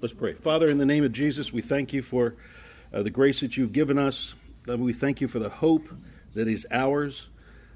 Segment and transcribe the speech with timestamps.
[0.00, 0.34] Let's pray.
[0.34, 2.36] Father, in the name of Jesus, we thank you for
[2.94, 4.36] uh, the grace that you've given us.
[4.64, 5.88] we thank you for the hope
[6.34, 7.30] that is ours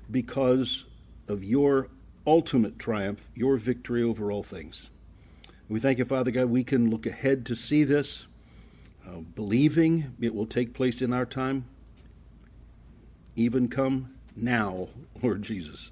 [0.09, 0.85] because
[1.27, 1.89] of your
[2.25, 4.89] ultimate triumph, your victory over all things.
[5.69, 8.29] We thank you, Father God, we can look ahead to see this,
[9.05, 11.65] uh, believing it will take place in our time,
[13.35, 14.87] even come now,
[15.25, 15.91] Lord Jesus.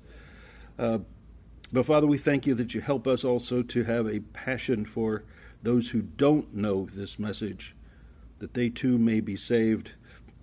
[0.79, 0.99] Uh,
[1.73, 5.25] but Father, we thank you that you help us also to have a passion for
[5.63, 7.75] those who don't know this message,
[8.39, 9.93] that they too may be saved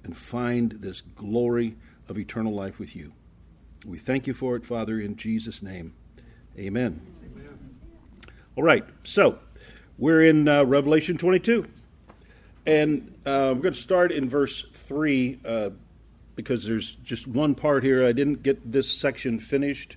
[0.03, 1.76] and find this glory
[2.07, 3.12] of eternal life with you.
[3.85, 5.93] We thank you for it, Father, in Jesus' name.
[6.57, 7.02] Amen.
[7.23, 7.76] Amen.
[8.55, 9.40] All right, so
[9.98, 11.68] we're in uh, Revelation 22.
[12.65, 15.70] And uh, we're going to start in verse 3 uh,
[16.35, 18.05] because there's just one part here.
[18.05, 19.95] I didn't get this section finished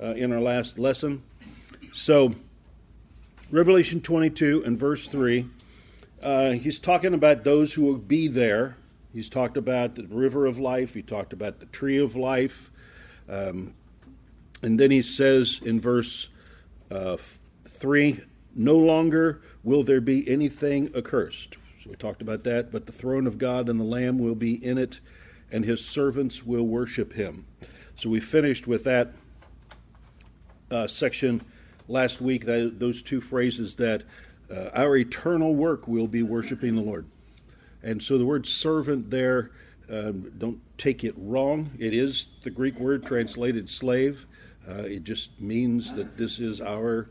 [0.00, 1.22] uh, in our last lesson.
[1.92, 2.34] So,
[3.54, 5.48] Revelation 22 and verse 3,
[6.20, 8.76] uh, he's talking about those who will be there.
[9.12, 12.72] He's talked about the river of life, he talked about the tree of life.
[13.28, 13.74] Um,
[14.62, 16.30] and then he says in verse
[16.90, 17.16] uh,
[17.68, 18.20] 3
[18.56, 21.56] no longer will there be anything accursed.
[21.80, 24.64] So we talked about that, but the throne of God and the Lamb will be
[24.64, 24.98] in it,
[25.52, 27.46] and his servants will worship him.
[27.94, 29.12] So we finished with that
[30.72, 31.40] uh, section
[31.88, 34.02] last week, that, those two phrases that
[34.50, 37.06] uh, our eternal work will be worshiping the Lord.
[37.82, 39.50] And so the word servant there,
[39.90, 41.70] um, don't take it wrong.
[41.78, 44.26] It is the Greek word translated slave.
[44.68, 47.10] Uh, it just means that this is our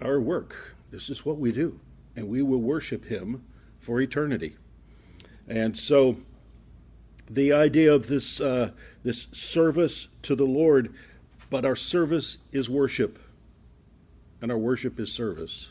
[0.00, 0.76] our work.
[0.90, 1.78] This is what we do,
[2.16, 3.42] and we will worship Him
[3.80, 4.56] for eternity.
[5.48, 6.16] And so,
[7.28, 8.70] the idea of this uh,
[9.02, 10.94] this service to the Lord
[11.50, 13.18] but our service is worship,
[14.40, 15.70] and our worship is service.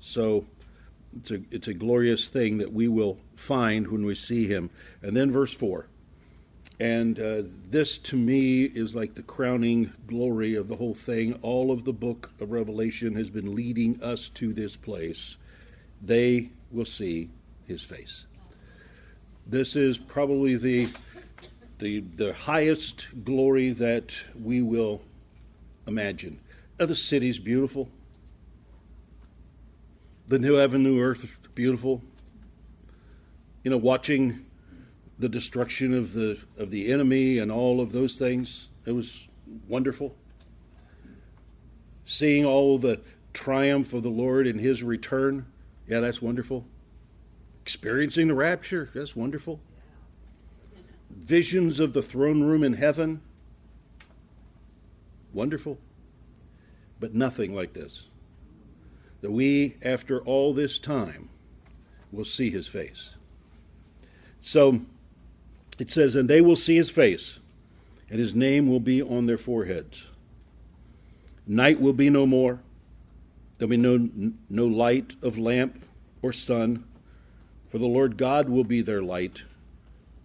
[0.00, 0.44] So
[1.16, 4.70] it's a, it's a glorious thing that we will find when we see him.
[5.02, 5.86] And then verse 4.
[6.80, 11.38] And uh, this to me is like the crowning glory of the whole thing.
[11.42, 15.36] All of the book of Revelation has been leading us to this place.
[16.02, 17.30] They will see
[17.66, 18.26] his face.
[19.46, 20.88] This is probably the
[21.78, 25.02] the, the highest glory that we will
[25.86, 26.38] imagine.
[26.80, 27.88] Are the cities beautiful?
[30.28, 32.02] The new heaven, new earth, beautiful.
[33.62, 34.46] You know, watching
[35.18, 39.28] the destruction of the of the enemy and all of those things, it was
[39.68, 40.14] wonderful.
[42.04, 43.00] Seeing all the
[43.32, 45.46] triumph of the Lord in His return,
[45.88, 46.64] yeah, that's wonderful.
[47.62, 49.60] Experiencing the rapture, that's wonderful
[51.16, 53.20] visions of the throne room in heaven.
[55.32, 55.78] Wonderful.
[57.00, 58.08] But nothing like this.
[59.24, 61.30] That we, after all this time,
[62.12, 63.14] will see his face.
[64.40, 64.82] So
[65.78, 67.38] it says, And they will see his face,
[68.10, 70.08] and his name will be on their foreheads.
[71.46, 72.60] Night will be no more.
[73.56, 74.10] There'll be no,
[74.50, 75.86] no light of lamp
[76.20, 76.84] or sun,
[77.70, 79.42] for the Lord God will be their light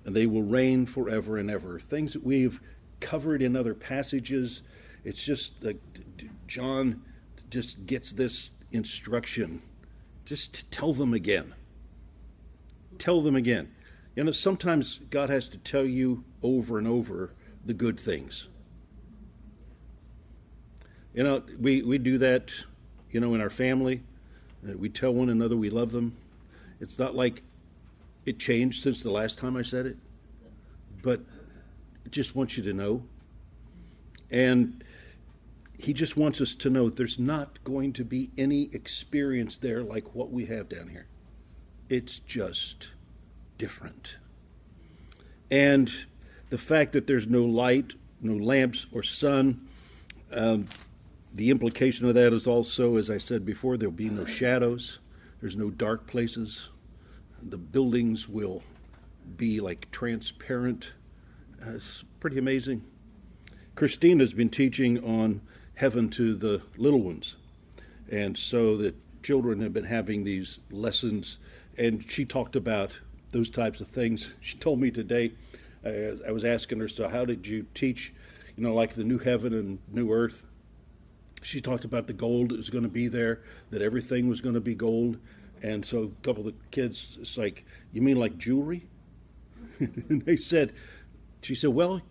[0.04, 1.80] and they will reign forever and ever.
[1.80, 2.60] Things that we've
[3.00, 4.62] covered in other passages.
[5.06, 5.80] It's just like
[6.48, 7.02] John
[7.50, 9.62] just gets this instruction.
[10.26, 11.54] Just to tell them again.
[12.98, 13.72] Tell them again.
[14.16, 17.32] You know, sometimes God has to tell you over and over
[17.66, 18.48] the good things.
[21.14, 22.54] You know, we, we do that,
[23.12, 24.02] you know, in our family.
[24.68, 26.16] Uh, we tell one another we love them.
[26.80, 27.42] It's not like
[28.26, 29.98] it changed since the last time I said it,
[31.02, 31.22] but
[32.06, 33.04] I just want you to know.
[34.32, 34.84] And
[35.80, 40.14] he just wants us to know there's not going to be any experience there like
[40.14, 41.08] what we have down here.
[41.88, 42.92] It's just
[43.58, 44.18] different.
[45.50, 45.90] And
[46.50, 49.70] the fact that there's no light, no lamps or sun,
[50.34, 50.68] um,
[51.34, 55.00] the implication of that is also, as I said before, there'll be no shadows,
[55.40, 56.70] there's no dark places,
[57.42, 58.62] the buildings will
[59.38, 60.92] be like transparent.
[61.66, 62.84] Uh, it's pretty amazing.
[63.76, 65.40] Christina's been teaching on
[65.80, 67.38] heaven to the little ones.
[68.12, 68.94] And so the
[69.24, 71.38] children have been having these lessons,
[71.78, 73.00] and she talked about
[73.32, 74.36] those types of things.
[74.42, 75.32] She told me today,
[75.86, 78.14] uh, I was asking her, So, how did you teach,
[78.58, 80.44] you know, like the new heaven and new earth?
[81.44, 83.40] She talked about the gold that was going to be there,
[83.70, 85.18] that everything was going to be gold.
[85.64, 88.86] And so a couple of the kids, it's like, you mean like jewelry?
[89.80, 90.74] and they said,
[91.42, 92.02] she said, well,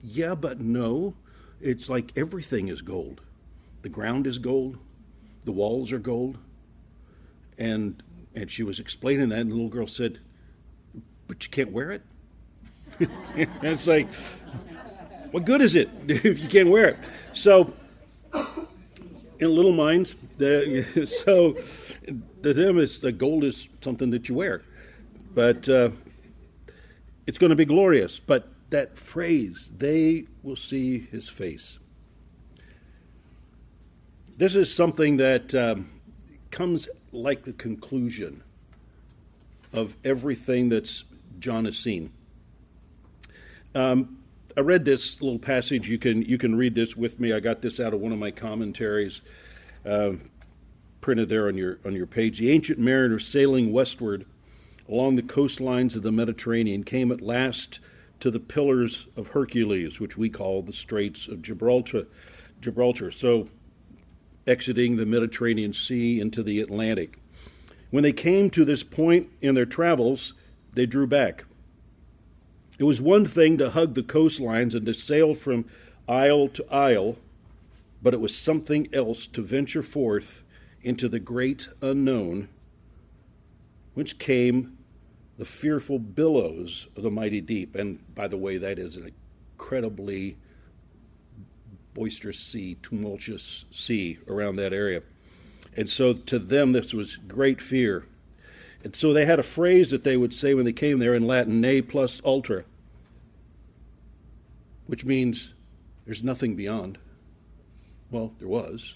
[0.00, 1.14] yeah, but no.
[1.60, 3.20] It's like everything is gold.
[3.82, 4.78] The ground is gold.
[5.44, 6.38] The walls are gold.
[7.58, 8.02] And
[8.34, 10.18] And she was explaining that, and the little girl said,
[11.26, 12.02] But you can't wear it?
[13.00, 14.08] and it's like,
[15.30, 16.98] what good is it if you can't wear it?
[17.32, 17.72] So,
[19.38, 21.52] in little minds, the, so
[22.42, 24.62] to them, it's the gold is something that you wear,
[25.34, 25.90] but uh,
[27.26, 28.20] it's going to be glorious.
[28.20, 31.78] But that phrase, "they will see His face,"
[34.36, 35.90] this is something that um,
[36.50, 38.42] comes like the conclusion
[39.72, 41.02] of everything that
[41.38, 42.12] John has seen.
[43.74, 44.18] Um,
[44.56, 45.88] I read this little passage.
[45.88, 47.32] You can you can read this with me.
[47.32, 49.20] I got this out of one of my commentaries,
[49.86, 50.12] uh,
[51.00, 52.38] printed there on your on your page.
[52.38, 54.26] The ancient mariner sailing westward
[54.88, 57.78] along the coastlines of the Mediterranean came at last
[58.20, 62.06] to the Pillars of Hercules, which we call the Straits of Gibraltar.
[62.60, 63.10] Gibraltar.
[63.10, 63.48] So,
[64.46, 67.18] exiting the Mediterranean Sea into the Atlantic.
[67.90, 70.34] When they came to this point in their travels,
[70.74, 71.44] they drew back.
[72.78, 75.66] It was one thing to hug the coastlines and to sail from
[76.08, 77.18] isle to isle,
[78.02, 80.42] but it was something else to venture forth
[80.82, 82.48] into the great unknown,
[83.94, 84.78] which came
[85.40, 87.74] the fearful billows of the mighty deep.
[87.74, 89.10] And by the way, that is an
[89.54, 90.36] incredibly
[91.94, 95.00] boisterous sea, tumultuous sea around that area.
[95.78, 98.04] And so to them, this was great fear.
[98.84, 101.26] And so they had a phrase that they would say when they came there in
[101.26, 102.64] Latin, ne plus ultra,
[104.88, 105.54] which means
[106.04, 106.98] there's nothing beyond.
[108.10, 108.92] Well, there was,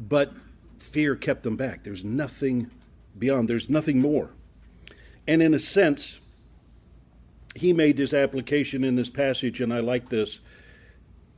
[0.00, 0.32] but
[0.78, 1.84] fear kept them back.
[1.84, 2.70] There's nothing
[3.18, 4.30] beyond, there's nothing more.
[5.28, 6.18] And in a sense,
[7.54, 10.40] he made this application in this passage, and I like this.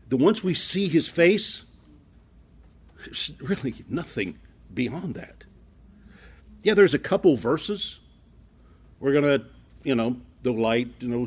[0.08, 1.64] The once we see his face,
[3.04, 4.38] there's really nothing
[4.74, 5.44] beyond that.
[6.62, 8.00] Yeah, there's a couple verses.
[9.00, 9.46] We're going to,
[9.84, 11.26] you know, no light, no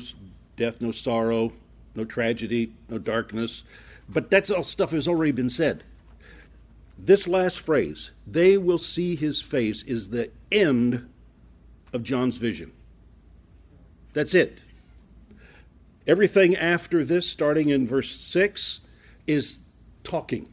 [0.58, 1.54] death, no sorrow,
[1.96, 3.64] no tragedy, no darkness.
[4.10, 5.84] But that's all stuff has already been said.
[6.98, 11.08] This last phrase, they will see his face, is the end
[11.94, 12.72] of John's vision.
[14.14, 14.60] That's it.
[16.08, 18.82] Everything after this, starting in verse 6,
[19.28, 19.60] is
[20.04, 20.50] talking.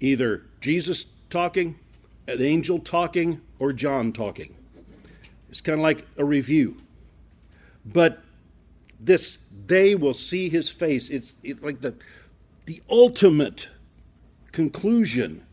[0.00, 1.78] Either Jesus talking,
[2.26, 4.54] an angel talking, or John talking.
[5.50, 6.76] It's kind of like a review.
[7.84, 8.22] But
[8.98, 11.10] this, they will see his face.
[11.10, 11.94] It's, it's like the,
[12.66, 13.68] the ultimate
[14.52, 15.44] conclusion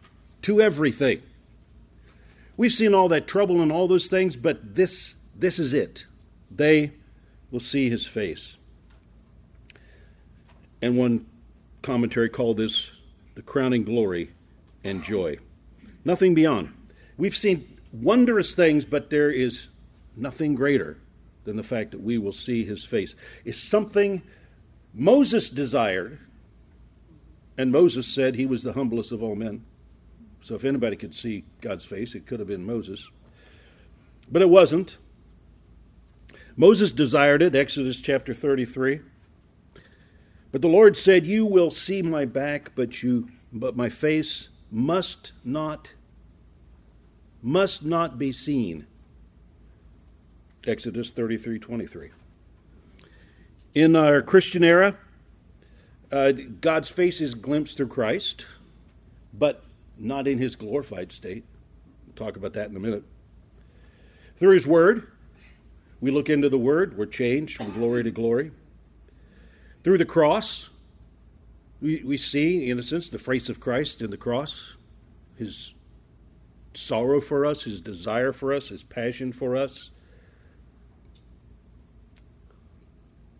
[0.43, 1.21] to everything.
[2.57, 6.05] We've seen all that trouble and all those things, but this, this is it.
[6.49, 6.91] They
[7.51, 8.57] will see his face.
[10.81, 11.27] And one
[11.81, 12.91] commentary called this
[13.35, 14.31] the crowning glory
[14.83, 15.37] and joy.
[16.03, 16.73] Nothing beyond.
[17.17, 19.67] We've seen wondrous things, but there is
[20.15, 20.97] nothing greater
[21.43, 23.13] than the fact that we will see his face.
[23.45, 24.23] Is something
[24.93, 26.19] Moses desired,
[27.57, 29.63] and Moses said he was the humblest of all men.
[30.41, 33.09] So if anybody could see God's face, it could have been Moses.
[34.31, 34.97] But it wasn't.
[36.55, 39.01] Moses desired it, Exodus chapter 33.
[40.51, 45.33] But the Lord said, "You will see my back, but you but my face must
[45.43, 45.93] not
[47.41, 48.87] must not be seen.
[50.65, 52.09] Exodus 33 23.
[53.75, 54.97] In our Christian era,
[56.11, 56.31] uh,
[56.61, 58.45] God's face is glimpsed through Christ,
[59.33, 59.63] but
[59.99, 61.43] not in his glorified state.
[62.05, 63.03] We'll talk about that in a minute.
[64.37, 65.07] Through his word,
[65.99, 68.51] we look into the word, we're changed from glory to glory.
[69.83, 70.69] Through the cross,
[71.81, 74.75] we, we see, in a sense, the face of Christ in the cross,
[75.37, 75.73] his
[76.73, 79.89] sorrow for us, his desire for us, his passion for us.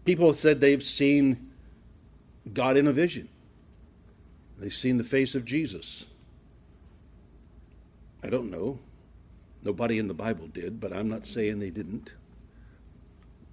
[0.06, 1.52] People have said they've seen
[2.54, 3.30] God in a vision.
[4.58, 6.07] They've seen the face of Jesus.
[8.24, 8.80] I don't know.
[9.64, 12.12] Nobody in the Bible did, but I'm not saying they didn't.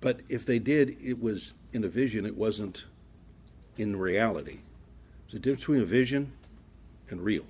[0.00, 2.84] But if they did, it was in a vision, it wasn't
[3.78, 4.58] in reality.
[5.26, 6.32] There's a difference between a vision
[7.10, 7.44] and real.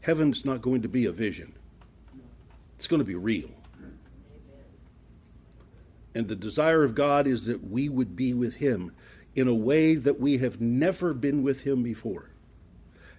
[0.00, 1.52] Heaven's not going to be a vision,
[2.76, 3.50] it's going to be real.
[6.14, 8.92] And the desire of God is that we would be with Him
[9.34, 12.30] in a way that we have never been with Him before.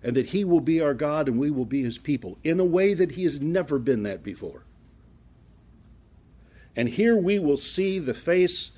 [0.04, 2.66] And that He will be our God and we will be His people in a
[2.66, 4.63] way that He has never been that before.
[6.75, 8.72] And here we will see the face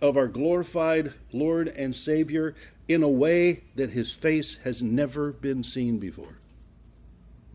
[0.00, 2.54] of our glorified Lord and Savior
[2.88, 6.38] in a way that His face has never been seen before.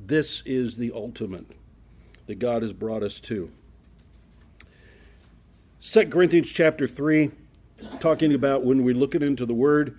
[0.06, 1.46] This is the ultimate.
[2.28, 3.52] that God has brought us to.
[5.82, 7.32] 2 Corinthians chapter 3,
[8.00, 9.98] talking about when we're looking into the Word,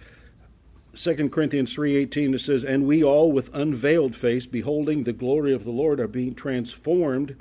[0.94, 5.64] 2 Corinthians 3:18 it says, "And we all with unveiled face beholding the glory of
[5.64, 7.36] the Lord are being transformed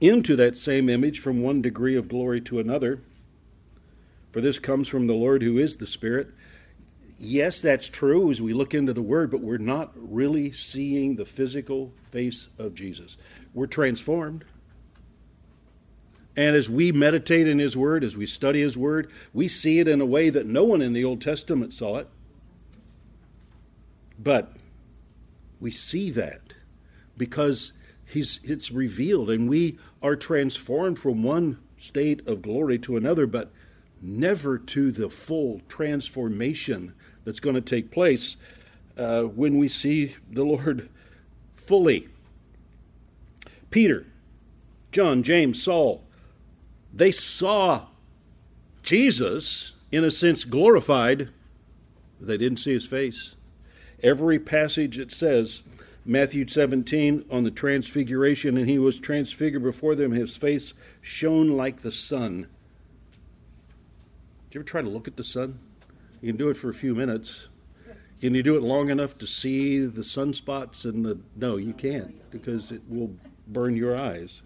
[0.00, 3.00] into that same image from one degree of glory to another.
[4.32, 6.28] For this comes from the Lord who is the Spirit."
[7.18, 11.26] Yes, that's true as we look into the Word, but we're not really seeing the
[11.26, 13.16] physical face of Jesus.
[13.54, 14.44] We're transformed.
[16.36, 19.88] And as we meditate in His Word, as we study His Word, we see it
[19.88, 22.06] in a way that no one in the Old Testament saw it.
[24.18, 24.52] But
[25.60, 26.40] we see that
[27.16, 27.72] because
[28.04, 33.50] he's, it's revealed, and we are transformed from one state of glory to another, but
[34.00, 36.94] never to the full transformation
[37.24, 38.36] that's going to take place
[38.96, 40.88] uh, when we see the Lord
[41.56, 42.08] fully.
[43.70, 44.06] Peter,
[44.92, 46.02] John, James, Saul,
[46.92, 47.86] they saw
[48.82, 51.28] Jesus, in a sense, glorified,
[52.18, 53.36] but they didn't see his face.
[54.02, 55.62] Every passage it says,
[56.04, 61.80] Matthew 17 on the transfiguration, and he was transfigured before them, his face shone like
[61.80, 62.46] the sun.
[64.50, 65.58] Do you ever try to look at the sun?
[66.22, 67.48] You can do it for a few minutes.
[68.20, 71.18] Can you do it long enough to see the sunspots and the.
[71.36, 73.14] No, you can't, because it will
[73.48, 74.42] burn your eyes.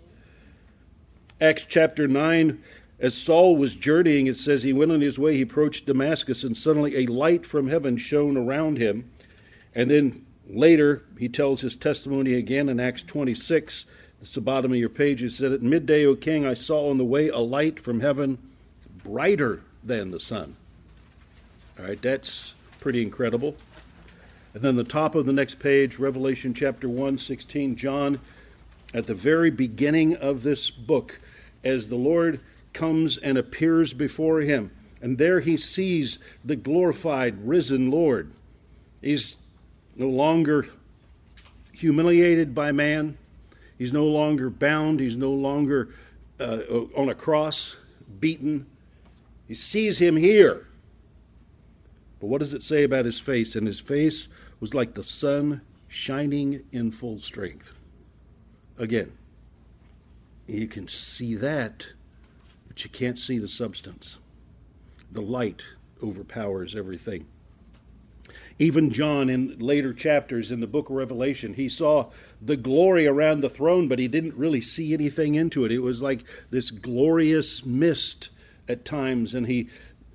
[1.41, 2.63] Acts chapter 9,
[3.01, 6.57] as Saul was journeying, it says he went on his way, he approached Damascus, and
[6.57, 9.11] suddenly a light from heaven shone around him.
[9.75, 13.87] And then later, he tells his testimony again in Acts 26.
[14.21, 15.21] It's the bottom of your page.
[15.21, 18.39] He said, At midday, O king, I saw on the way a light from heaven
[19.03, 20.57] brighter than the sun.
[21.79, 23.57] All right, that's pretty incredible.
[24.55, 28.21] And then the top of the next page, Revelation chapter 1, 16, John,
[28.93, 31.19] at the very beginning of this book,
[31.65, 32.41] as the Lord
[32.75, 34.71] comes and appears before him.
[35.01, 38.33] And there he sees the glorified, risen Lord.
[39.01, 39.37] He's
[39.97, 40.69] no longer
[41.73, 43.17] humiliated by man.
[43.79, 45.01] He's no longer bound.
[45.01, 45.91] He's no longer
[46.39, 46.61] uh,
[46.97, 47.77] on a cross,
[48.21, 48.67] beaten.
[49.49, 50.69] He sees him here.
[52.21, 53.57] But what does it say about his face?
[53.57, 54.29] And his face
[54.61, 57.75] was like the sun shining in full strength.
[58.79, 59.13] Again,
[60.47, 61.87] you can see that,
[62.69, 64.19] but you can't see the substance.
[65.11, 65.63] The light
[66.03, 67.27] overpowers everything.
[68.63, 73.41] Even John, in later chapters in the book of Revelation, he saw the glory around
[73.41, 75.73] the throne, but he didn't really see anything into it.
[75.73, 78.31] It was like this glorious mist
[78.69, 79.69] at times, and he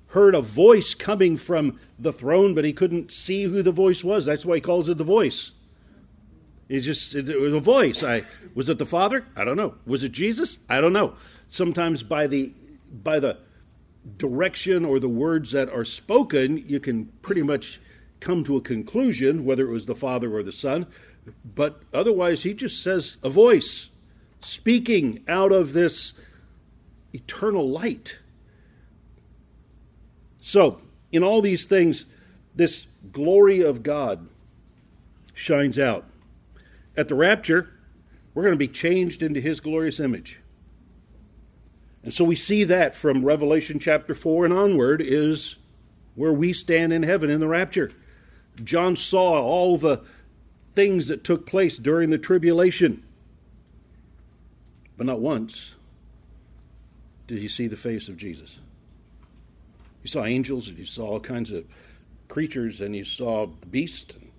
[0.06, 4.24] heard a voice coming from the throne, but he couldn't see who the voice was.
[4.24, 5.52] That's why he calls it the voice.
[6.70, 8.02] It just it was a voice.
[8.02, 8.24] I
[8.54, 9.26] was it the Father?
[9.36, 9.74] I don't know.
[9.84, 10.58] Was it Jesus?
[10.70, 11.16] I don't know.
[11.48, 12.54] Sometimes by the
[13.02, 13.36] by the
[14.16, 17.78] direction or the words that are spoken, you can pretty much
[18.20, 20.86] come to a conclusion whether it was the Father or the Son.
[21.54, 23.90] But otherwise, he just says a voice
[24.40, 26.14] speaking out of this
[27.12, 28.18] eternal light.
[30.40, 30.80] So,
[31.12, 32.06] in all these things,
[32.54, 34.28] this glory of God
[35.34, 36.04] shines out.
[36.96, 37.70] At the rapture,
[38.34, 40.40] we're going to be changed into his glorious image.
[42.02, 45.56] And so we see that from Revelation chapter 4 and onward is
[46.14, 47.90] where we stand in heaven in the rapture.
[48.64, 50.02] John saw all the
[50.74, 53.02] things that took place during the tribulation,
[54.96, 55.74] but not once
[57.26, 58.58] did he see the face of Jesus.
[60.02, 61.64] He saw angels, and he saw all kinds of
[62.28, 64.30] creatures, and he saw the beast, and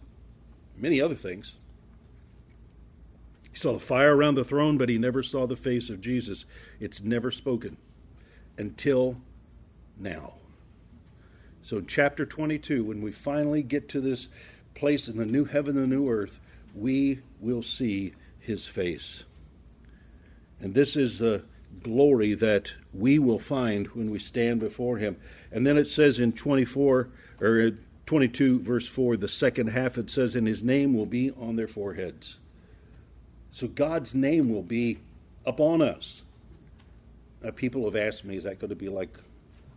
[0.78, 1.56] many other things.
[3.52, 6.46] He saw the fire around the throne, but he never saw the face of Jesus.
[6.80, 7.78] It's never spoken
[8.58, 9.20] until
[9.98, 10.34] now.
[11.64, 14.28] So, in chapter 22, when we finally get to this
[14.76, 16.40] place in the new heaven and the new earth,
[16.74, 19.26] we will see his face.
[20.62, 21.44] And this is the
[21.84, 25.18] glory that we will find when we stand before him.
[25.52, 27.10] And then it says in 24
[27.42, 27.72] or
[28.06, 31.68] 22 verse 4 the second half it says and his name will be on their
[31.68, 32.40] foreheads.
[33.52, 35.00] So God's name will be
[35.46, 36.24] upon us.
[37.42, 39.18] Now, people have asked me, is that going to be like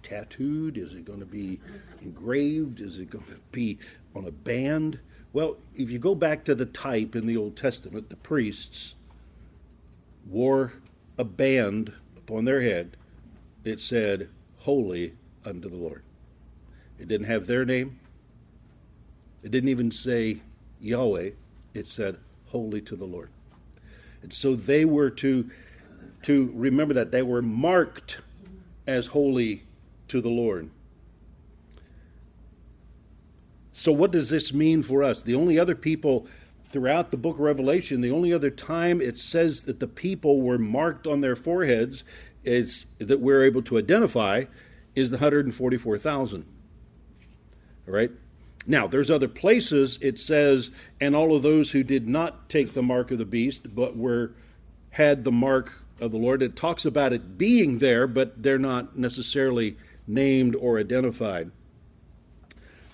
[0.03, 0.77] tattooed?
[0.77, 1.61] Is it going to be
[2.03, 2.81] engraved?
[2.81, 3.79] Is it going to be
[4.15, 4.99] on a band?
[5.33, 8.95] Well, if you go back to the type in the Old Testament, the priests
[10.29, 10.75] wore
[11.19, 12.97] a band upon their head.
[13.65, 14.29] It said,
[14.59, 16.03] Holy unto the Lord.
[16.99, 17.99] It didn't have their name.
[19.43, 20.43] It didn't even say
[20.81, 21.31] Yahweh.
[21.75, 23.31] It said, Holy to the Lord.
[24.23, 25.51] And so they were to,
[26.23, 28.21] to remember that they were marked
[28.87, 29.65] as holy
[30.13, 30.71] to the Lord.
[33.73, 35.23] So, what does this mean for us?
[35.23, 36.27] The only other people
[36.71, 40.59] throughout the book of Revelation, the only other time it says that the people were
[40.59, 42.05] marked on their foreheads
[42.45, 44.45] is that we're able to identify
[44.95, 46.45] is the 144,000.
[47.89, 48.11] All right?
[48.67, 52.83] Now, there's other places it says, and all of those who did not take the
[52.83, 54.35] mark of the beast, but were
[54.91, 56.43] had the mark of the Lord.
[56.43, 59.77] It talks about it being there, but they're not necessarily
[60.07, 61.51] named or identified.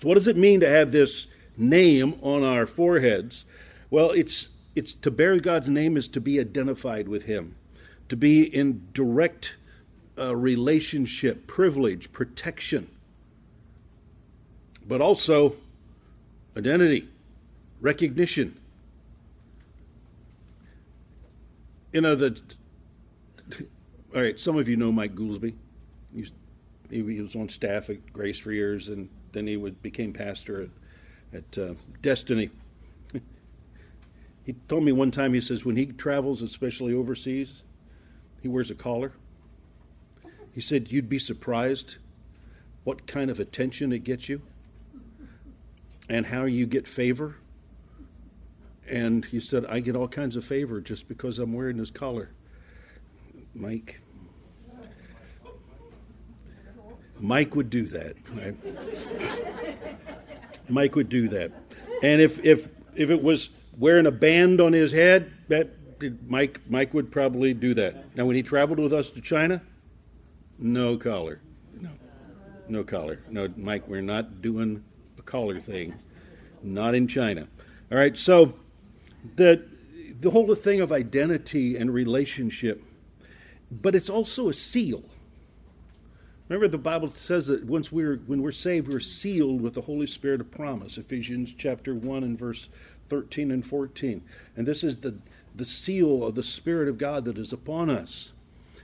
[0.01, 3.45] So, what does it mean to have this name on our foreheads?
[3.89, 7.55] Well, it's it's to bear God's name is to be identified with Him,
[8.07, 9.55] to be in direct
[10.17, 12.89] uh, relationship, privilege, protection
[14.89, 15.55] but also
[16.57, 17.07] identity,
[17.79, 18.59] recognition.
[21.93, 22.41] You know, the,
[24.15, 25.53] all right, some of you know Mike Goolsby.
[26.89, 30.63] He was on staff at Grace for years, and then he would, became pastor
[31.33, 32.49] at, at uh, Destiny.
[34.45, 37.63] he told me one time, he says, when he travels, especially overseas,
[38.41, 39.11] he wears a collar.
[40.53, 41.97] He said, You'd be surprised
[42.83, 44.41] what kind of attention it gets you
[46.09, 47.35] and how you get favor.
[48.87, 52.31] And he said, I get all kinds of favor just because I'm wearing this collar.
[53.53, 54.01] Mike.
[57.19, 58.15] Mike would do that.
[58.33, 58.55] Right?
[60.69, 61.51] Mike would do that.
[62.03, 65.69] And if, if, if it was wearing a band on his head, that
[66.27, 68.15] Mike, Mike would probably do that.
[68.15, 69.61] Now, when he traveled with us to China,
[70.57, 71.39] no collar.
[71.79, 71.89] No,
[72.67, 73.19] no collar.
[73.29, 74.83] No, Mike, we're not doing
[75.17, 75.95] a collar thing,
[76.61, 77.47] not in China.
[77.91, 78.53] All right, so
[79.35, 79.65] the
[80.19, 82.83] the whole thing of identity and relationship,
[83.71, 85.03] but it's also a seal.
[86.49, 90.07] Remember, the Bible says that once we're when we're saved, we're sealed with the Holy
[90.07, 90.97] Spirit of promise.
[90.97, 92.69] Ephesians chapter one and verse
[93.07, 94.23] thirteen and fourteen,
[94.57, 95.15] and this is the
[95.55, 98.33] the seal of the Spirit of God that is upon us.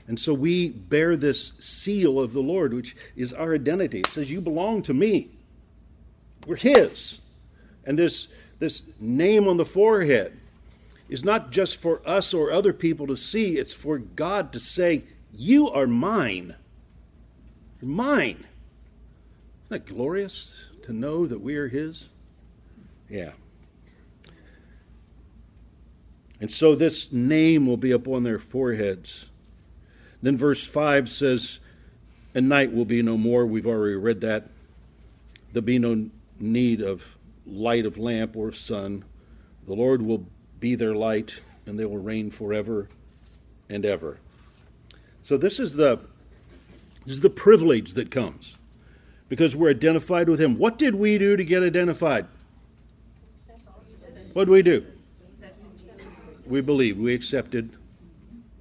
[0.08, 4.00] And so we bear this seal of the Lord, which is our identity.
[4.00, 5.30] It says, You belong to me.
[6.46, 7.22] We're His.
[7.86, 8.28] And this,
[8.60, 10.38] this name on the forehead
[11.10, 15.06] is not just for us or other people to see, it's for God to say,
[15.34, 16.56] You are mine.
[17.82, 18.46] You're mine.
[19.66, 22.10] Isn't that glorious to know that we are His?
[23.10, 23.32] Yeah.
[26.40, 29.26] And so this name will be upon their foreheads.
[30.22, 31.60] Then verse 5 says,
[32.34, 33.46] And night will be no more.
[33.46, 34.50] We've already read that.
[35.54, 36.10] There'll be no
[36.40, 39.06] need of light of lamp or of sun.
[39.68, 40.26] The Lord will
[40.60, 42.90] be their light, and they will reign forever
[43.70, 44.20] and ever.
[45.22, 46.00] So this is the
[47.06, 48.56] this is the privilege that comes
[49.30, 50.58] because we're identified with Him.
[50.58, 52.28] What did we do to get identified?
[54.34, 54.86] What did we do?
[56.46, 57.00] We believed.
[57.00, 57.72] We accepted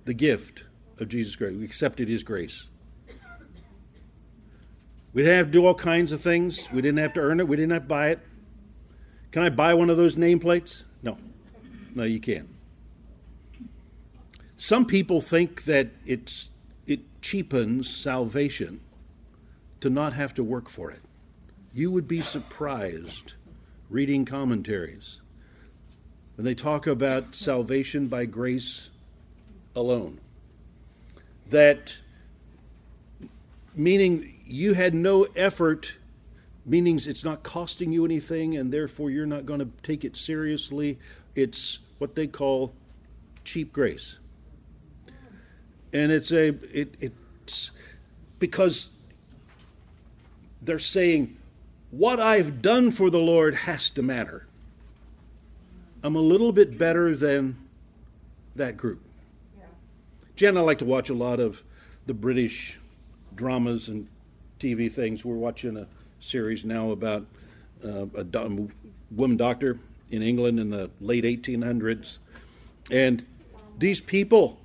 [0.05, 0.63] the gift
[0.99, 1.57] of Jesus Christ.
[1.57, 2.67] We accepted His grace.
[5.13, 6.69] We didn't have to do all kinds of things.
[6.73, 7.47] We didn't have to earn it.
[7.47, 8.21] We didn't have to buy it.
[9.31, 10.83] Can I buy one of those nameplates?
[11.03, 11.17] No.
[11.95, 12.49] No, you can't.
[14.57, 16.51] Some people think that it's,
[16.87, 18.81] it cheapens salvation
[19.81, 21.01] to not have to work for it.
[21.73, 23.35] You would be surprised
[23.91, 25.21] reading commentaries
[26.37, 28.91] when they talk about salvation by grace
[29.77, 30.21] alone.
[31.51, 31.97] That
[33.75, 35.93] meaning you had no effort,
[36.65, 40.99] meaning it's not costing you anything, and therefore you're not going to take it seriously.
[41.35, 42.73] It's what they call
[43.45, 44.19] cheap grace.
[45.95, 47.71] And it's a it, it's
[48.39, 48.91] because
[50.61, 51.37] they're saying
[51.91, 54.47] what I've done for the Lord has to matter.
[56.03, 57.57] I'm a little bit better than
[58.57, 59.01] that group.
[59.57, 59.65] Yeah.
[60.37, 61.63] Jen, I like to watch a lot of
[62.07, 62.79] the British
[63.37, 64.07] dramas and
[64.59, 65.25] TV things.
[65.25, 65.87] We're watching a
[66.21, 67.25] series now about
[67.85, 68.71] uh, a do-
[69.11, 69.79] woman doctor
[70.11, 72.19] in England in the late 1800s,
[72.91, 73.25] and
[73.79, 74.59] these people,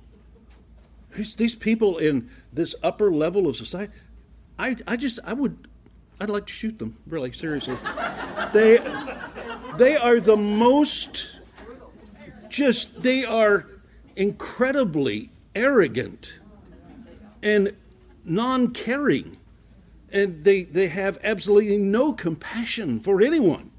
[1.36, 3.92] these people in this upper level of society,
[4.58, 5.68] I, I just, I would,
[6.20, 6.96] I'd like to shoot them.
[7.06, 7.76] Really, seriously,
[8.52, 8.78] they,
[9.78, 11.28] they are the most,
[12.48, 13.66] just they are
[14.16, 16.34] incredibly arrogant
[17.42, 17.74] and
[18.24, 19.36] non-caring
[20.12, 23.70] and they, they have absolutely no compassion for anyone.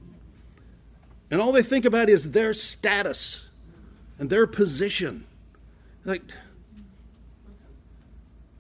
[1.29, 3.47] And all they think about is their status
[4.19, 5.25] and their position.
[6.05, 6.23] Like,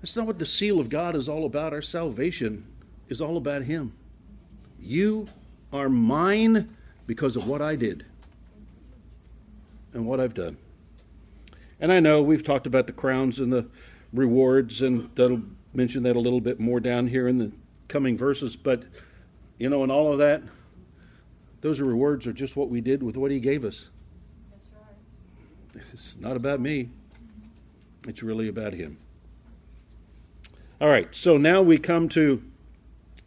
[0.01, 1.73] that's not what the seal of God is all about.
[1.73, 2.65] Our salvation
[3.07, 3.93] is all about Him.
[4.79, 5.27] You
[5.71, 8.03] are mine because of what I did
[9.93, 10.57] and what I've done.
[11.79, 13.67] And I know we've talked about the crowns and the
[14.11, 15.41] rewards, and that'll
[15.73, 17.51] mention that a little bit more down here in the
[17.87, 18.55] coming verses.
[18.55, 18.83] But,
[19.59, 20.41] you know, in all of that,
[21.61, 23.89] those rewards are just what we did with what He gave us.
[25.75, 25.83] Right.
[25.93, 26.89] It's not about me,
[28.07, 28.97] it's really about Him.
[30.81, 32.41] All right, so now we come to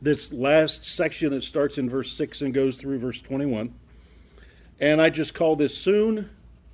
[0.03, 1.31] this last section.
[1.31, 3.73] that starts in verse 6 and goes through verse 21.
[4.81, 6.29] And I just call this soon,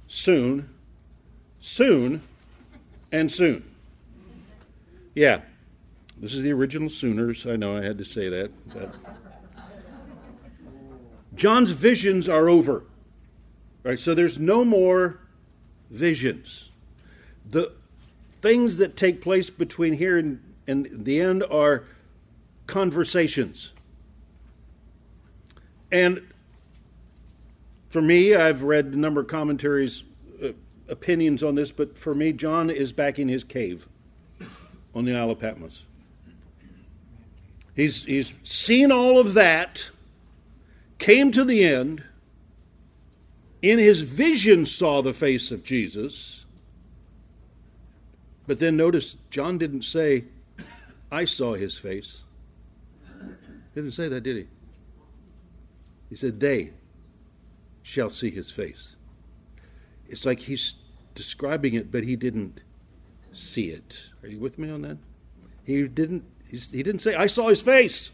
[0.07, 0.71] soon,
[1.59, 2.23] soon,
[3.13, 3.63] and soon.
[5.15, 5.43] Yeah,
[6.17, 7.47] this is the original Sooners.
[7.47, 8.51] I know I had to say that.
[8.73, 8.95] But.
[11.35, 12.85] John's visions are over.
[13.83, 13.99] Right?
[13.99, 15.21] So there's no more
[15.91, 16.71] visions.
[17.51, 17.71] The
[18.41, 21.85] things that take place between here and and the end are
[22.67, 23.73] conversations.
[25.91, 26.23] And
[27.91, 30.05] for me, I've read a number of commentaries,
[30.43, 30.51] uh,
[30.89, 33.89] opinions on this, but for me, John is back in his cave
[34.95, 35.83] on the Isle of Patmos.
[37.75, 39.91] He's, he's seen all of that,
[40.99, 42.05] came to the end,
[43.63, 46.47] in his vision saw the face of Jesus.
[48.47, 50.25] But then notice, John didn't say,
[51.11, 52.23] I saw his face.
[53.75, 54.47] Didn't say that, did he?
[56.09, 56.73] He said, They
[57.83, 58.97] shall see his face.
[60.09, 60.75] It's like he's
[61.15, 62.61] describing it, but he didn't
[63.33, 64.09] see it.
[64.23, 64.99] Are you with me on that?
[65.65, 66.25] He didn't.
[66.49, 68.11] He didn't say, "I saw his face."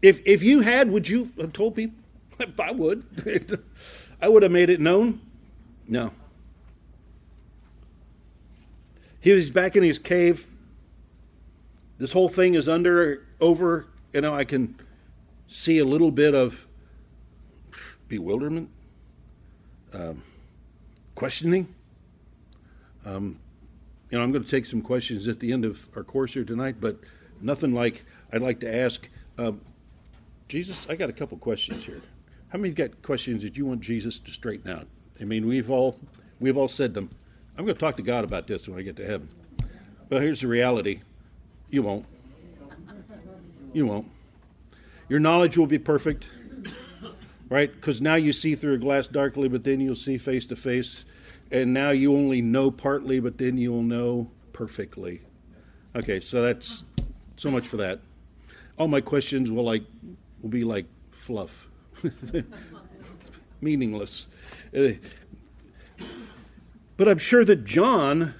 [0.00, 1.98] If if you had, would you have told people?
[2.58, 3.04] I would.
[4.22, 5.20] I would have made it known.
[5.86, 6.12] No.
[9.20, 10.46] He was back in his cave
[11.98, 14.78] this whole thing is under over you know i can
[15.48, 16.66] see a little bit of
[18.08, 18.68] bewilderment
[19.92, 20.22] um,
[21.14, 21.66] questioning.
[23.04, 23.38] Um,
[24.10, 26.44] you know i'm going to take some questions at the end of our course here
[26.44, 26.98] tonight but
[27.40, 29.60] nothing like i'd like to ask um,
[30.48, 32.00] jesus i got a couple questions here.
[32.48, 34.86] How many got questions that you want jesus to straighten out?
[35.20, 35.98] I mean we've all
[36.40, 37.10] we've all said them.
[37.58, 39.28] I'm going to talk to god about this when i get to heaven.
[40.08, 41.00] But here's the reality
[41.70, 42.04] you won't.
[43.72, 44.10] You won't.
[45.08, 46.28] Your knowledge will be perfect,
[47.48, 47.72] right?
[47.72, 51.04] Because now you see through a glass darkly, but then you'll see face to face.
[51.50, 55.20] And now you only know partly, but then you'll know perfectly.
[55.94, 56.82] Okay, so that's
[57.36, 58.00] so much for that.
[58.78, 59.84] All my questions will like
[60.42, 61.68] will be like fluff,
[63.60, 64.26] meaningless.
[64.76, 64.88] Uh,
[66.96, 68.34] but I'm sure that John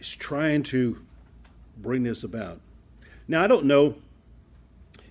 [0.00, 0.98] is trying to
[1.76, 2.60] bring this about.
[3.28, 3.96] Now, I don't know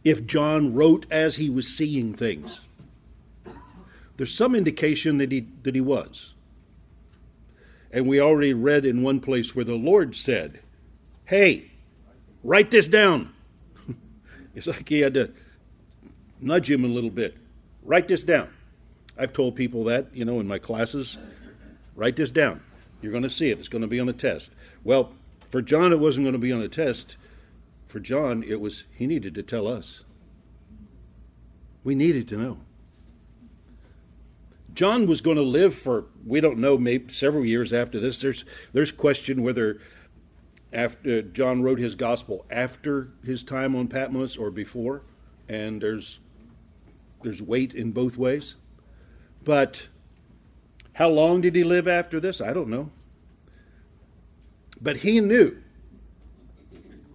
[0.04, 2.62] if John wrote as he was seeing things.
[4.18, 6.34] There's some indication that he, that he was.
[7.92, 10.60] And we already read in one place where the Lord said,
[11.26, 11.72] Hey,
[12.44, 13.34] write this down.
[14.56, 15.32] it's like he had to
[16.42, 17.38] nudge him a little bit.
[17.84, 18.50] Write this down.
[19.18, 21.18] I've told people that, you know, in my classes.
[21.96, 22.62] Write this down.
[23.02, 23.60] You're going to see it.
[23.60, 24.52] It's going to be on a test.
[24.84, 25.14] Well,
[25.50, 27.16] for John, it wasn't going to be on a test.
[27.88, 30.04] For John, it was, he needed to tell us.
[31.84, 32.58] We needed to know.
[34.74, 38.22] John was going to live for, we don't know, maybe several years after this.
[38.22, 39.80] There's, there's question whether
[40.72, 45.02] after uh, John wrote his gospel after his time on Patmos or before,
[45.48, 46.20] and there's
[47.22, 48.56] there's weight in both ways.
[49.44, 49.88] But
[51.00, 52.42] how long did he live after this?
[52.42, 52.92] I don't know.
[54.82, 55.58] But he knew,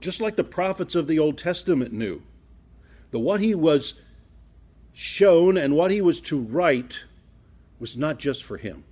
[0.01, 2.23] just like the prophets of the Old Testament knew,
[3.11, 3.93] that what he was
[4.95, 7.05] shown and what he was to write
[7.79, 8.85] was not just for him,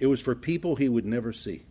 [0.00, 1.62] it was for people he would never see.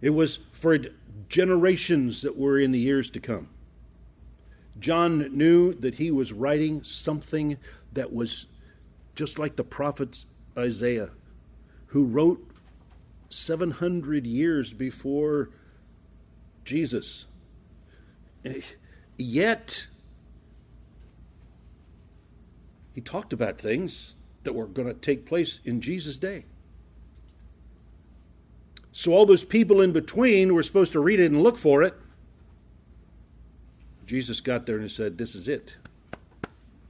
[0.00, 0.78] It was for
[1.28, 3.48] generations that were in the years to come.
[4.78, 7.56] John knew that he was writing something
[7.92, 8.46] that was
[9.14, 10.24] just like the prophet
[10.56, 11.10] Isaiah,
[11.86, 12.50] who wrote
[13.30, 15.50] 700 years before
[16.64, 17.26] Jesus.
[19.16, 19.86] Yet,
[22.92, 26.44] he talked about things that were going to take place in Jesus' day.
[28.92, 31.94] So, all those people in between were supposed to read it and look for it.
[34.06, 35.76] Jesus got there and he said, This is it.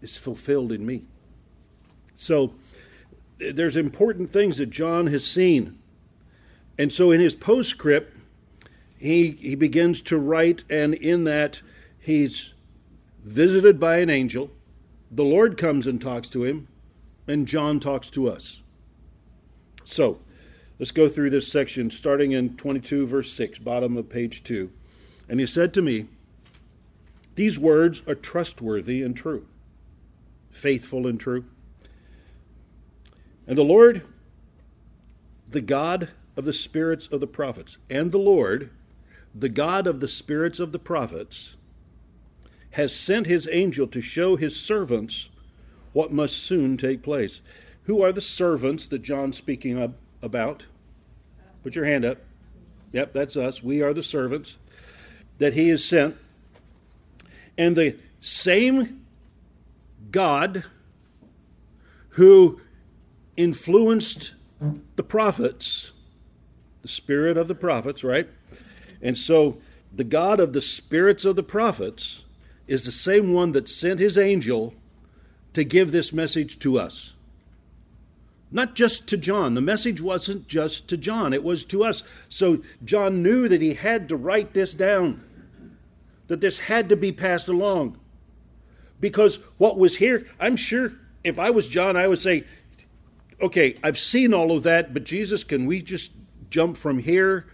[0.00, 1.04] It's fulfilled in me.
[2.20, 2.52] So,
[3.38, 5.78] there's important things that John has seen.
[6.76, 8.14] And so in his postscript,
[8.98, 11.62] he, he begins to write, and in that,
[11.98, 12.52] he's
[13.24, 14.50] visited by an angel.
[15.11, 16.68] The Lord comes and talks to him,
[17.26, 18.61] and John talks to us.
[19.87, 20.20] So,
[20.78, 24.70] let's go through this section starting in 22, verse 6, bottom of page 2.
[25.30, 26.06] And he said to me,
[27.37, 29.46] These words are trustworthy and true,
[30.50, 31.46] faithful and true.
[33.50, 34.06] And the Lord,
[35.50, 38.70] the God of the spirits of the prophets, and the Lord,
[39.34, 41.56] the God of the spirits of the prophets,
[42.70, 45.30] has sent his angel to show his servants
[45.92, 47.40] what must soon take place.
[47.86, 50.66] Who are the servants that John's speaking about?
[51.64, 52.18] Put your hand up.
[52.92, 53.64] Yep, that's us.
[53.64, 54.58] We are the servants
[55.38, 56.16] that he has sent.
[57.58, 59.04] And the same
[60.12, 60.62] God
[62.10, 62.60] who
[63.36, 64.34] influenced
[64.96, 65.92] the prophets,
[66.82, 68.28] the spirit of the prophets, right?
[69.02, 69.58] And so
[69.92, 72.24] the God of the spirits of the prophets
[72.66, 74.74] is the same one that sent his angel
[75.54, 77.14] to give this message to us.
[78.52, 79.54] Not just to John.
[79.54, 82.02] The message wasn't just to John, it was to us.
[82.28, 85.22] So John knew that he had to write this down,
[86.28, 87.98] that this had to be passed along.
[89.00, 90.92] Because what was here, I'm sure
[91.24, 92.44] if I was John, I would say,
[93.42, 96.12] okay, I've seen all of that, but Jesus, can we just
[96.50, 97.46] jump from here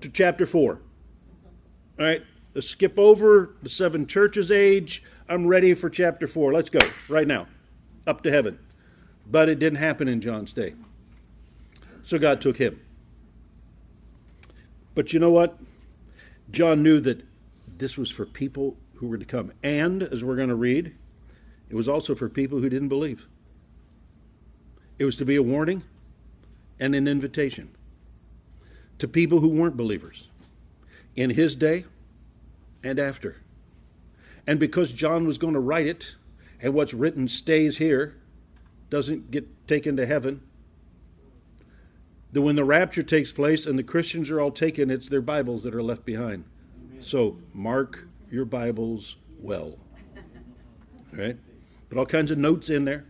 [0.00, 0.80] to chapter 4?
[1.98, 2.22] All right,
[2.54, 5.02] let's skip over the seven churches age.
[5.28, 6.52] I'm ready for chapter 4.
[6.52, 7.46] Let's go right now,
[8.06, 8.58] up to heaven.
[9.28, 10.74] But it didn't happen in John's day.
[12.02, 12.80] So God took him.
[14.94, 15.58] But you know what?
[16.50, 17.24] John knew that
[17.76, 19.52] this was for people who were to come.
[19.62, 20.94] And, as we're going to read,
[21.68, 23.26] it was also for people who didn't believe.
[24.98, 25.82] It was to be a warning
[26.80, 27.70] and an invitation
[28.98, 30.28] to people who weren't believers
[31.14, 31.84] in his day
[32.82, 33.36] and after.
[34.46, 36.14] And because John was going to write it,
[36.60, 38.14] and what's written stays here,
[38.88, 40.40] doesn't get taken to heaven,
[42.32, 45.62] that when the rapture takes place and the Christians are all taken, it's their Bibles
[45.64, 46.44] that are left behind.
[47.00, 49.76] So mark your Bibles well.
[51.12, 51.36] All right?
[51.88, 53.04] Put all kinds of notes in there.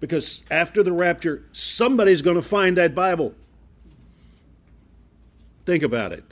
[0.00, 3.34] Because after the rapture, somebody's going to find that Bible.
[5.64, 6.24] Think about it.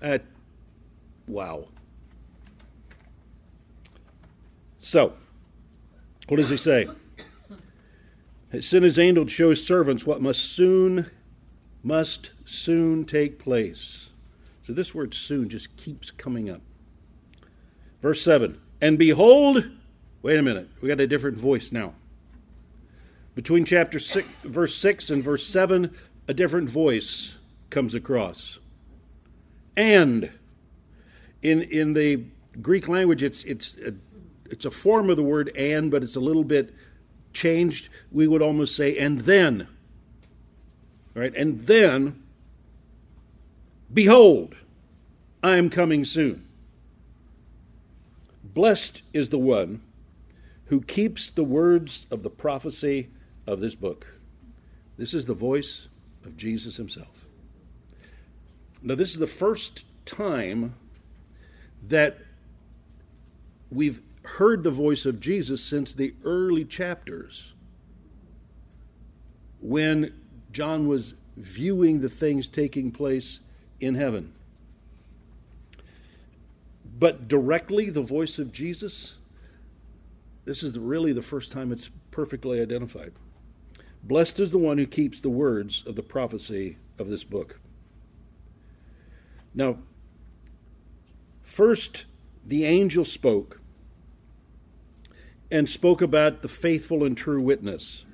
[0.00, 0.24] At,
[1.26, 1.68] wow.
[4.80, 5.12] So,
[6.28, 6.88] what does he say?
[8.50, 11.10] He sent his angel to show his servants what must soon,
[11.82, 14.10] must soon take place.
[14.62, 16.62] So this word soon just keeps coming up.
[18.00, 19.68] Verse 7 And behold,
[20.22, 21.94] wait a minute, we got a different voice now.
[23.38, 25.94] Between chapter 6, verse 6 and verse 7,
[26.26, 27.38] a different voice
[27.70, 28.58] comes across.
[29.76, 30.28] And
[31.42, 32.24] in, in the
[32.60, 33.94] Greek language, it's, it's, a,
[34.46, 36.74] it's a form of the word and, but it's a little bit
[37.32, 37.90] changed.
[38.10, 39.68] We would almost say, and then.
[41.14, 41.32] Right?
[41.36, 42.20] And then,
[43.94, 44.56] behold,
[45.44, 46.44] I am coming soon.
[48.42, 49.80] Blessed is the one
[50.64, 53.10] who keeps the words of the prophecy
[53.48, 54.06] of this book.
[54.98, 55.88] This is the voice
[56.24, 57.26] of Jesus himself.
[58.82, 60.74] Now, this is the first time
[61.88, 62.18] that
[63.70, 67.54] we've heard the voice of Jesus since the early chapters
[69.60, 70.12] when
[70.52, 73.40] John was viewing the things taking place
[73.80, 74.32] in heaven.
[76.98, 79.16] But directly, the voice of Jesus,
[80.44, 83.12] this is really the first time it's perfectly identified.
[84.08, 87.60] Blessed is the one who keeps the words of the prophecy of this book.
[89.54, 89.76] Now,
[91.42, 92.06] first,
[92.46, 93.60] the angel spoke
[95.50, 98.06] and spoke about the faithful and true witness.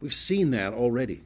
[0.00, 1.22] We've seen that already.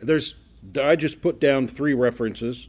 [0.00, 0.34] There's,
[0.76, 2.68] I just put down three references.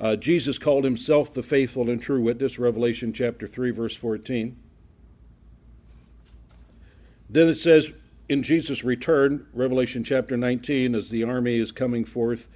[0.00, 4.56] Uh, Jesus called himself the faithful and true witness, Revelation chapter 3, verse 14.
[7.32, 7.94] Then it says,
[8.28, 12.46] in Jesus' return, Revelation chapter 19, as the army is coming forth,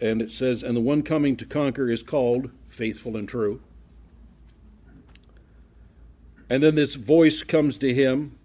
[0.00, 3.62] and it says, And the one coming to conquer is called faithful and true.
[6.50, 8.38] And then this voice comes to him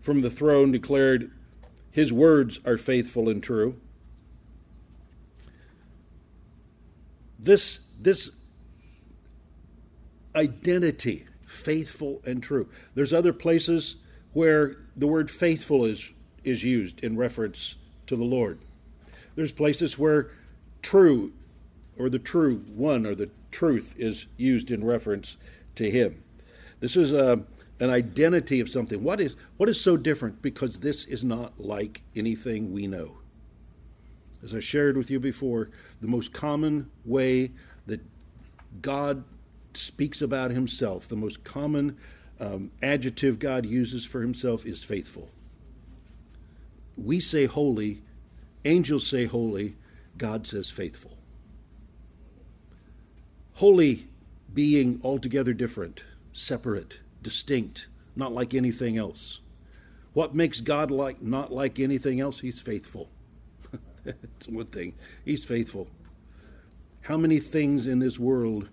[0.00, 1.32] from the throne, declared,
[1.90, 3.80] His words are faithful and true.
[7.40, 8.30] This, this
[10.36, 12.68] identity, faithful and true.
[12.94, 13.96] There's other places
[14.36, 16.12] where the word faithful is,
[16.44, 18.58] is used in reference to the Lord.
[19.34, 20.30] There's places where
[20.82, 21.32] true
[21.98, 25.38] or the true one or the truth is used in reference
[25.76, 26.22] to him.
[26.80, 27.42] This is a,
[27.80, 29.02] an identity of something.
[29.02, 30.42] What is, what is so different?
[30.42, 33.12] Because this is not like anything we know.
[34.44, 35.70] As I shared with you before,
[36.02, 37.52] the most common way
[37.86, 38.02] that
[38.82, 39.24] God
[39.72, 41.96] speaks about himself, the most common
[42.40, 45.30] um, adjective God uses for himself is faithful.
[46.96, 48.02] We say holy,
[48.64, 49.76] angels say holy,
[50.18, 51.16] God says faithful.
[53.54, 54.06] Holy
[54.54, 59.40] being altogether different, separate, distinct, not like anything else.
[60.12, 62.40] What makes God like not like anything else?
[62.40, 63.10] He's faithful.
[64.04, 64.94] That's one thing.
[65.24, 65.88] He's faithful.
[67.02, 68.68] How many things in this world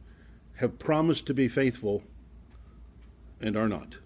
[0.55, 2.03] have promised to be faithful
[3.43, 3.97] and are not?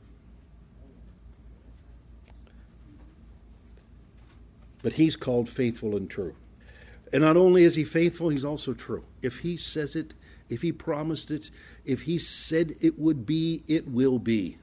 [4.82, 6.36] But he's called faithful and true.
[7.13, 9.04] And not only is he faithful, he's also true.
[9.21, 10.13] If he says it,
[10.50, 11.52] if he promised it,
[11.86, 14.58] if he said it would be, it will be.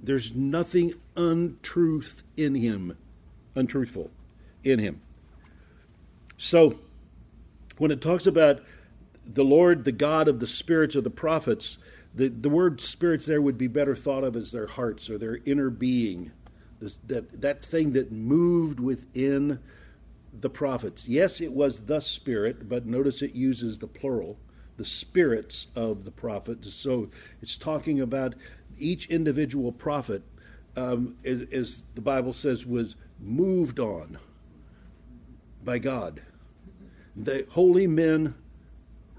[0.00, 2.96] There's nothing untruth in him,
[3.54, 4.10] untruthful
[4.62, 5.00] in him.
[6.38, 6.78] So,
[7.78, 8.62] when it talks about
[9.26, 11.78] the Lord, the God of the spirits of the prophets,
[12.16, 15.38] the, the word spirits there would be better thought of as their hearts or their
[15.44, 16.32] inner being,
[16.80, 19.60] this, that, that thing that moved within
[20.40, 21.06] the prophets.
[21.06, 24.38] Yes, it was the Spirit, but notice it uses the plural,
[24.78, 26.72] the spirits of the prophets.
[26.72, 27.10] So
[27.42, 28.34] it's talking about
[28.78, 30.22] each individual prophet,
[30.74, 34.18] um, as, as the Bible says, was moved on
[35.64, 36.22] by God.
[37.14, 38.34] The holy men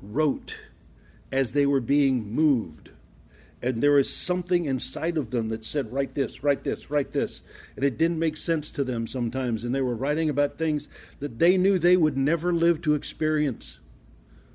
[0.01, 0.57] wrote
[1.31, 2.89] as they were being moved
[3.61, 7.41] and there was something inside of them that said, write this, write this, write this.
[7.75, 9.65] And it didn't make sense to them sometimes.
[9.65, 10.87] And they were writing about things
[11.19, 13.79] that they knew they would never live to experience.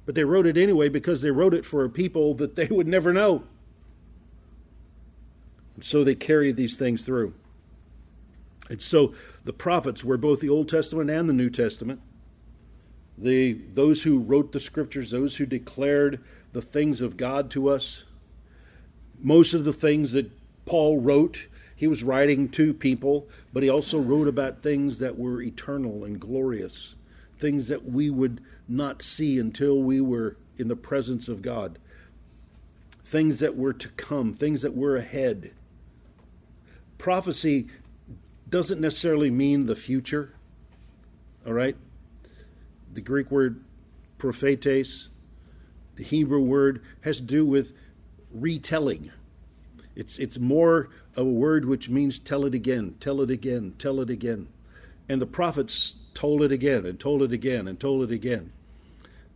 [0.06, 2.86] But they wrote it anyway because they wrote it for a people that they would
[2.86, 3.42] never know.
[5.74, 7.34] And so they carried these things through.
[8.70, 12.00] And so the prophets were both the Old Testament and the New Testament.
[13.18, 18.04] The, those who wrote the scriptures, those who declared the things of God to us,
[19.20, 20.30] most of the things that
[20.66, 25.42] Paul wrote, he was writing to people, but he also wrote about things that were
[25.42, 26.94] eternal and glorious,
[27.38, 31.78] things that we would not see until we were in the presence of God,
[33.04, 35.52] things that were to come, things that were ahead.
[36.98, 37.66] Prophecy
[38.48, 40.34] doesn't necessarily mean the future,
[41.46, 41.76] all right?
[42.94, 43.64] The Greek word
[44.18, 45.08] prophetes,
[45.96, 47.72] the Hebrew word, has to do with
[48.32, 49.10] retelling.
[49.94, 54.00] It's, it's more of a word which means tell it again, tell it again, tell
[54.00, 54.48] it again.
[55.08, 58.52] And the prophets told it again and told it again and told it again.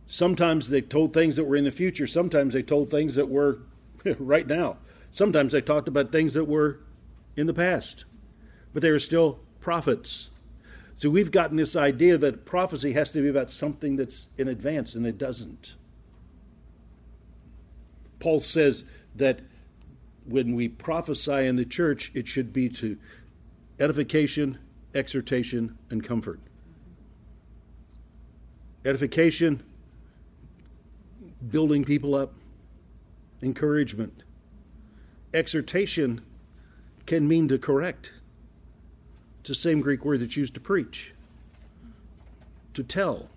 [0.07, 3.59] Sometimes they told things that were in the future, sometimes they told things that were
[4.19, 4.77] right now.
[5.11, 6.79] Sometimes they talked about things that were
[7.35, 8.05] in the past,
[8.73, 10.29] but they were still prophets.
[10.95, 14.95] So we've gotten this idea that prophecy has to be about something that's in advance,
[14.95, 15.75] and it doesn't.
[18.19, 18.83] Paul says
[19.15, 19.39] that
[20.25, 22.97] when we prophesy in the church, it should be to
[23.79, 24.57] edification,
[24.93, 26.39] exhortation, and comfort.
[28.85, 29.63] Edification,
[31.49, 32.33] building people up,
[33.41, 34.23] encouragement.
[35.33, 36.21] Exhortation
[37.05, 38.11] can mean to correct.
[39.41, 41.13] It's the same Greek word that's used to preach,
[42.73, 43.29] to tell.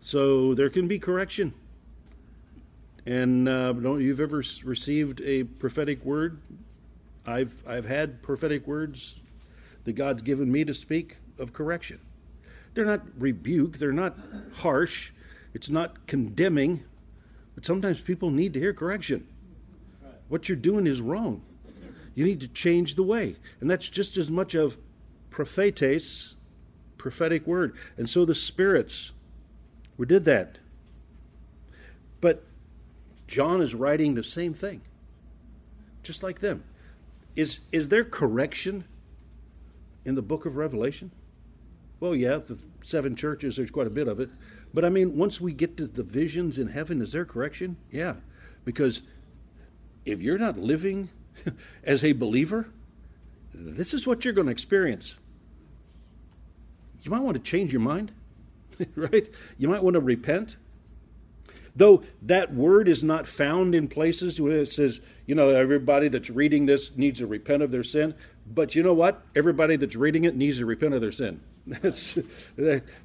[0.00, 1.54] So there can be correction.
[3.06, 6.40] And uh, don't you've ever received a prophetic word?
[7.26, 9.20] I've I've had prophetic words
[9.84, 12.00] that God's given me to speak of correction.
[12.74, 13.78] They're not rebuke.
[13.78, 14.16] They're not
[14.54, 15.12] harsh.
[15.52, 16.82] It's not condemning.
[17.54, 19.26] But sometimes people need to hear correction.
[20.28, 21.42] What you're doing is wrong.
[22.14, 24.78] You need to change the way, and that's just as much of
[25.30, 26.36] prophetes,
[26.96, 27.76] prophetic word.
[27.96, 29.12] And so the spirits,
[29.96, 30.58] we did that.
[32.20, 32.44] But
[33.34, 34.80] John is writing the same thing,
[36.04, 36.62] just like them.
[37.34, 38.84] Is, is there correction
[40.04, 41.10] in the book of Revelation?
[41.98, 44.30] Well, yeah, the seven churches, there's quite a bit of it.
[44.72, 47.76] But I mean, once we get to the visions in heaven, is there correction?
[47.90, 48.14] Yeah.
[48.64, 49.02] Because
[50.06, 51.08] if you're not living
[51.82, 52.68] as a believer,
[53.52, 55.18] this is what you're going to experience.
[57.02, 58.12] You might want to change your mind,
[58.94, 59.28] right?
[59.58, 60.56] You might want to repent.
[61.76, 66.30] Though that word is not found in places where it says, you know, everybody that's
[66.30, 68.14] reading this needs to repent of their sin.
[68.46, 69.22] But you know what?
[69.34, 71.40] Everybody that's reading it needs to repent of their sin.
[71.66, 72.18] That's,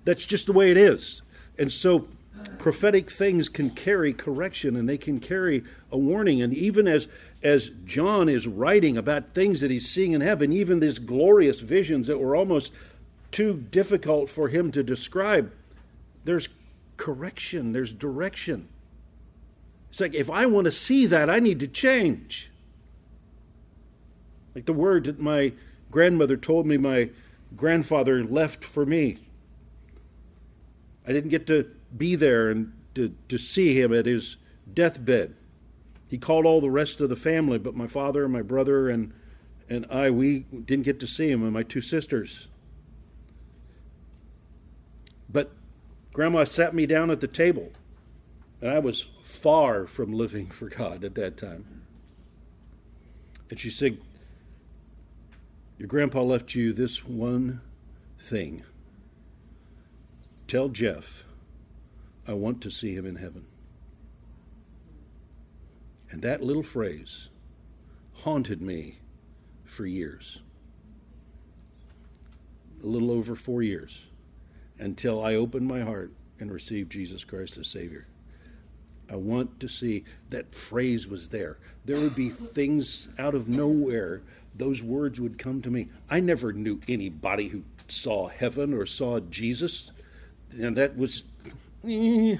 [0.04, 1.22] that's just the way it is.
[1.58, 2.10] And so
[2.58, 5.64] prophetic things can carry correction and they can carry
[5.94, 6.42] a warning.
[6.42, 7.08] And even as,
[7.42, 12.08] as John is writing about things that he's seeing in heaven, even these glorious visions
[12.08, 12.74] that were almost
[13.32, 15.54] too difficult for him to describe,
[16.26, 16.50] there's
[17.00, 18.68] correction, there's direction.
[19.90, 22.52] It's like if I want to see that, I need to change.
[24.54, 25.54] Like the word that my
[25.90, 27.10] grandmother told me my
[27.56, 29.18] grandfather left for me.
[31.08, 34.36] I didn't get to be there and to, to see him at his
[34.72, 35.36] deathbed.
[36.10, 39.14] He called all the rest of the family, but my father and my brother and,
[39.70, 42.50] and I, we didn't get to see him, and my two sisters.
[45.30, 45.52] But
[46.14, 47.72] Grandma sat me down at the table,
[48.62, 51.84] and I was far from living for God at that time.
[53.50, 54.00] And she said,
[55.78, 57.62] Your grandpa left you this one
[58.20, 58.64] thing.
[60.48, 61.26] Tell Jeff
[62.28, 63.46] I want to see him in heaven.
[66.12, 67.30] And that little phrase
[68.14, 68.98] haunted me
[69.64, 70.42] for years.
[72.84, 74.09] A little over four years
[74.80, 78.08] until I opened my heart and received Jesus Christ as Savior.
[79.12, 81.58] I want to see that phrase was there.
[81.86, 84.22] There would be things out of nowhere,
[84.56, 85.88] those words would come to me.
[86.10, 89.92] I never knew anybody who saw heaven or saw Jesus.
[90.60, 91.24] And that was,
[91.88, 92.38] eh,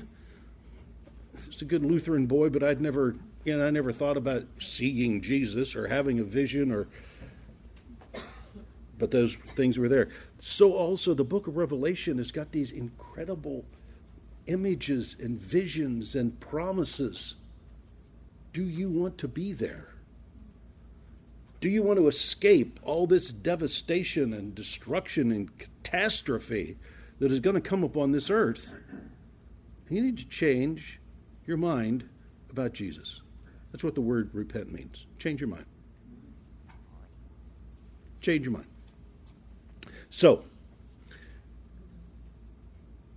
[1.48, 3.16] it's a good Lutheran boy, but I'd never,
[3.46, 6.88] you know, I never thought about seeing Jesus or having a vision or
[9.00, 10.10] but those things were there.
[10.40, 13.66] So also the book of Revelation has got these incredible
[14.46, 17.36] images and visions and promises.
[18.54, 19.96] Do you want to be there?
[21.62, 26.78] Do you want to escape all this devastation and destruction and catastrophe
[27.20, 28.74] that is going to come upon this earth?
[29.90, 31.00] You need to change
[31.46, 32.08] your mind
[32.50, 33.22] about Jesus.
[33.72, 35.06] That's what the word repent means.
[35.18, 35.66] Change your mind.
[38.22, 38.68] Change your mind.
[40.10, 40.44] So,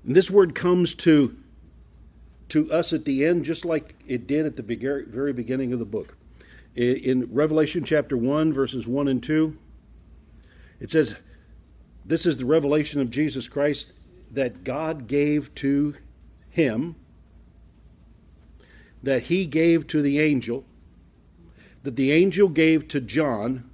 [0.04, 1.36] this word comes to,
[2.48, 5.84] to us at the end just like it did at the very beginning of the
[5.84, 6.16] book.
[6.74, 9.56] In Revelation chapter 1, verses 1 and 2,
[10.80, 11.14] it says,
[12.04, 13.92] This is the revelation of Jesus Christ
[14.32, 15.94] that God gave to
[16.50, 16.96] him,
[19.02, 20.64] that he gave to the angel,
[21.82, 23.70] that the angel gave to John,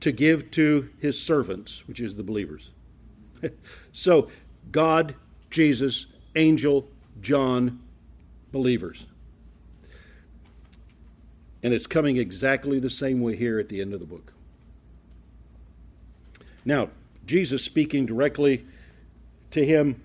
[0.00, 2.70] to give to his servants, which is the believers.
[3.92, 4.28] so,
[4.70, 5.14] God,
[5.50, 6.88] Jesus, angel,
[7.20, 7.80] John,
[8.52, 9.06] believers.
[11.62, 14.32] And it's coming exactly the same way here at the end of the book.
[16.64, 16.90] Now,
[17.26, 18.64] Jesus speaking directly
[19.50, 20.00] to him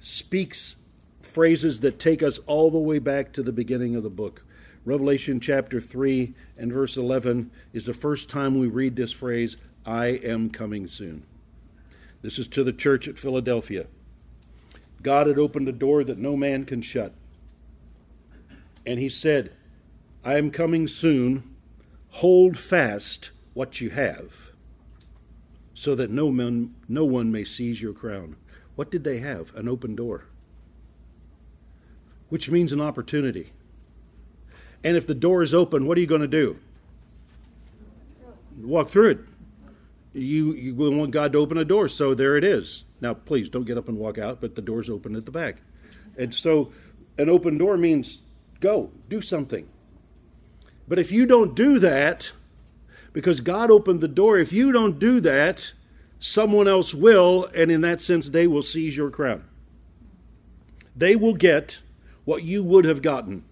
[0.00, 0.76] speaks
[1.20, 4.44] phrases that take us all the way back to the beginning of the book.
[4.84, 9.56] Revelation chapter 3 and verse 11 is the first time we read this phrase,
[9.86, 11.24] I am coming soon.
[12.20, 13.86] This is to the church at Philadelphia.
[15.02, 17.12] God had opened a door that no man can shut.
[18.84, 19.52] And he said,
[20.22, 21.54] I am coming soon.
[22.10, 24.52] Hold fast what you have,
[25.72, 28.36] so that no, man, no one may seize your crown.
[28.76, 29.54] What did they have?
[29.56, 30.26] An open door,
[32.28, 33.53] which means an opportunity.
[34.84, 36.58] And if the door is open, what are you going to do?
[38.60, 39.18] Walk through it.
[40.12, 42.84] You, you want God to open a door, so there it is.
[43.00, 45.56] Now, please don't get up and walk out, but the door's open at the back.
[46.16, 46.70] And so
[47.18, 48.18] an open door means
[48.60, 49.68] go, do something.
[50.86, 52.30] But if you don't do that,
[53.12, 55.72] because God opened the door, if you don't do that,
[56.20, 59.44] someone else will, and in that sense, they will seize your crown.
[60.94, 61.80] They will get
[62.24, 63.44] what you would have gotten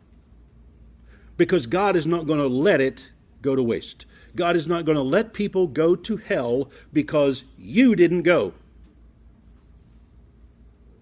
[1.37, 3.11] because God is not going to let it
[3.41, 4.07] go to waste.
[4.35, 8.55] God is not going to let people go to hell because you didn't go.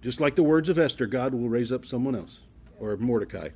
[0.02, 2.40] Just like the words of Esther, God will raise up someone else,
[2.78, 3.50] or Mordecai.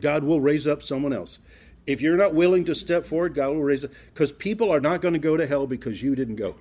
[0.00, 1.38] God will raise up someone else.
[1.86, 3.90] If you're not willing to step forward, God will raise up.
[4.12, 6.54] Because people are not going to go to hell because you didn't go.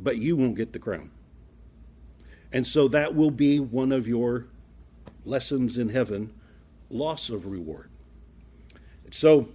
[0.00, 1.10] But you won't get the crown.
[2.52, 4.46] And so that will be one of your
[5.24, 6.32] lessons in heaven
[6.90, 7.90] loss of reward.
[9.10, 9.48] So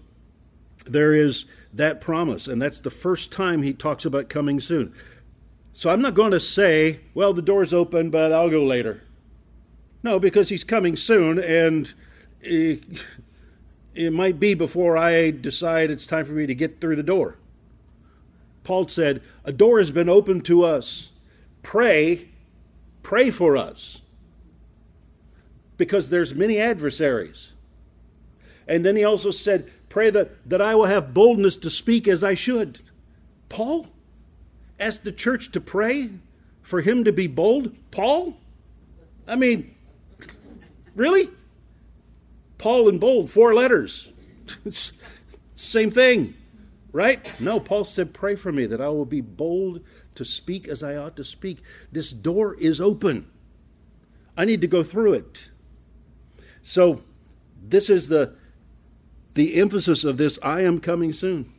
[0.86, 4.94] there is that promise, and that's the first time he talks about coming soon.
[5.74, 9.02] So I'm not going to say, well, the door's open, but I'll go later.
[10.04, 11.92] No, because he's coming soon, and
[12.42, 12.84] it,
[13.96, 17.38] it might be before I decide it's time for me to get through the door.
[18.64, 21.10] Paul said, A door has been opened to us.
[21.64, 22.30] Pray,
[23.02, 24.02] pray for us.
[25.84, 27.52] Because there's many adversaries.
[28.70, 32.24] And then he also said, Pray that, that I will have boldness to speak as
[32.24, 32.80] I should.
[33.50, 33.88] Paul
[34.80, 36.10] asked the church to pray
[36.62, 37.76] for him to be bold?
[37.92, 38.38] Paul?
[39.28, 39.76] I mean,
[40.96, 41.30] really?
[42.58, 44.14] Paul and bold, four letters.
[45.56, 46.34] Same thing,
[46.94, 47.20] right?
[47.42, 49.82] No, Paul said, Pray for me that I will be bold
[50.16, 51.62] to speak as I ought to speak.
[51.92, 53.30] This door is open.
[54.38, 55.50] I need to go through it.
[56.64, 57.02] So,
[57.62, 58.34] this is the,
[59.34, 61.52] the emphasis of this I am coming soon.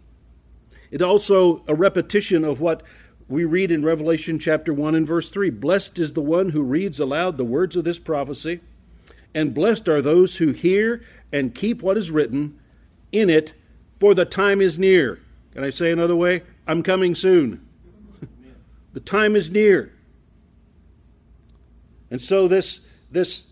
[0.90, 2.82] It also a repetition of what
[3.28, 7.00] we read in Revelation chapter 1 and verse 3 Blessed is the one who reads
[7.00, 8.60] aloud the words of this prophecy,
[9.34, 11.02] and blessed are those who hear
[11.32, 12.58] and keep what is written
[13.12, 13.54] in it,
[14.00, 15.20] for the time is near.
[15.52, 16.42] Can I say another way?
[16.66, 17.66] I'm coming soon.
[18.92, 19.92] the time is near.
[22.10, 22.80] And so this
[23.10, 23.44] this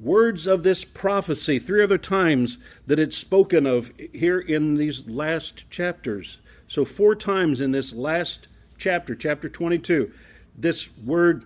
[0.00, 5.68] words of this prophecy, three other times that it's spoken of here in these last
[5.70, 6.38] chapters.
[6.68, 8.48] So four times in this last
[8.78, 10.10] chapter, chapter 22,
[10.56, 11.44] this word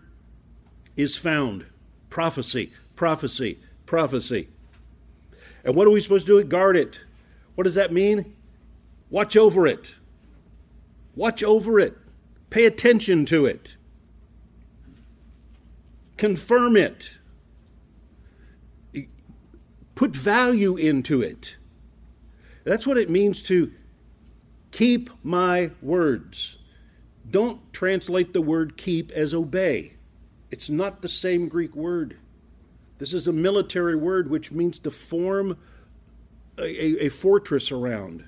[0.96, 1.66] is found
[2.10, 4.48] prophecy, prophecy, prophecy.
[5.64, 6.48] And what are we supposed to do?
[6.48, 7.00] Guard it.
[7.54, 8.36] What does that mean?
[9.10, 9.94] Watch over it.
[11.16, 11.96] Watch over it.
[12.50, 13.76] Pay attention to it.
[16.16, 17.10] Confirm it.
[19.94, 21.56] Put value into it.
[22.64, 23.72] That's what it means to
[24.70, 26.58] keep my words.
[27.30, 29.94] Don't translate the word keep as obey.
[30.50, 32.18] It's not the same Greek word.
[32.98, 35.56] This is a military word which means to form
[36.58, 38.24] a, a, a fortress around,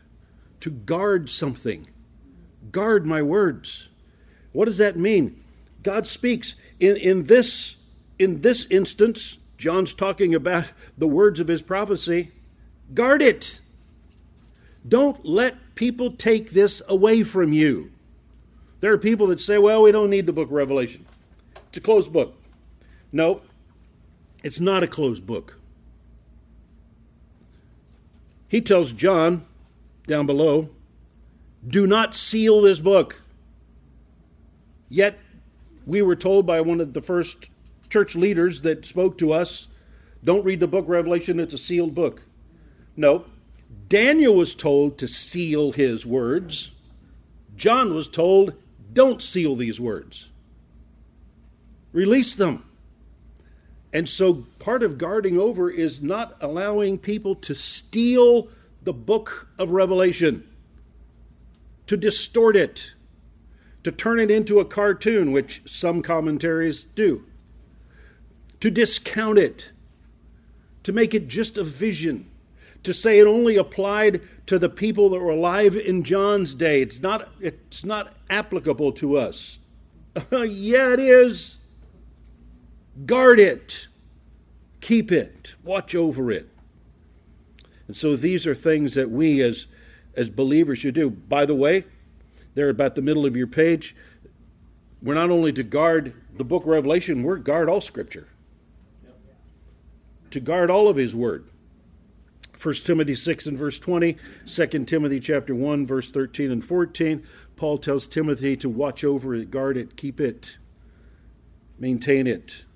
[0.60, 1.88] to guard something.
[2.72, 3.90] Guard my words.
[4.52, 5.42] What does that mean?
[5.82, 6.56] God speaks.
[6.80, 7.76] In, in, this,
[8.18, 12.32] in this instance, John's talking about the words of his prophecy.
[12.94, 13.60] Guard it.
[14.86, 17.90] Don't let people take this away from you.
[18.80, 21.06] There are people that say, well, we don't need the book of Revelation.
[21.68, 22.40] It's a closed book.
[23.10, 23.40] No,
[24.44, 25.58] it's not a closed book.
[28.48, 29.44] He tells John
[30.06, 30.68] down below,
[31.66, 33.22] do not seal this book.
[34.88, 35.18] Yet,
[35.84, 37.50] we were told by one of the first
[37.88, 39.68] church leaders that spoke to us
[40.24, 42.22] don't read the book Revelation, it's a sealed book.
[42.96, 43.24] No,
[43.88, 46.72] Daniel was told to seal his words.
[47.56, 48.54] John was told
[48.92, 50.30] don't seal these words,
[51.92, 52.64] release them.
[53.92, 58.48] And so part of guarding over is not allowing people to steal
[58.82, 60.46] the book of Revelation,
[61.86, 62.92] to distort it,
[63.84, 67.24] to turn it into a cartoon, which some commentaries do,
[68.66, 69.70] to discount it,
[70.82, 72.28] to make it just a vision
[72.82, 76.82] to say it only applied to the people that were alive in John's day.
[76.82, 79.58] It's not, it's not applicable to us.
[80.32, 81.58] yeah, it is.
[83.04, 83.86] Guard it,
[84.80, 86.48] keep it, watch over it.
[87.86, 89.68] And so these are things that we as,
[90.14, 91.10] as believers should do.
[91.10, 91.84] By the way,
[92.54, 93.94] there about the middle of your page,
[95.02, 98.26] we're not only to guard the book of Revelation, we're guard all Scripture.
[100.36, 101.48] To guard all of His Word.
[102.62, 107.26] 1 Timothy 6 and verse 20, 2 Timothy chapter 1 verse 13 and 14,
[107.56, 110.58] Paul tells Timothy to watch over it, guard it, keep it,
[111.78, 112.66] maintain it.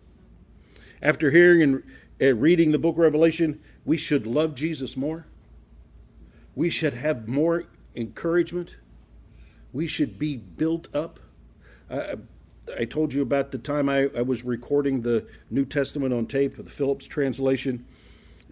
[1.03, 1.83] After hearing
[2.19, 5.27] and reading the book of Revelation, we should love Jesus more.
[6.55, 8.77] We should have more encouragement.
[9.75, 11.21] We should be built up.
[11.91, 12.17] Uh,
[12.79, 16.57] I told you about the time I, I was recording the New Testament on tape,
[16.57, 17.85] the Phillips translation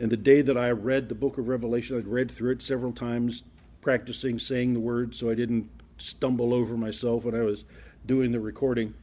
[0.01, 2.93] and the day that I read the book of Revelation, I'd read through it several
[2.93, 3.43] times,
[3.81, 7.65] practicing saying the words so I didn't stumble over myself when I was
[8.07, 8.95] doing the recording.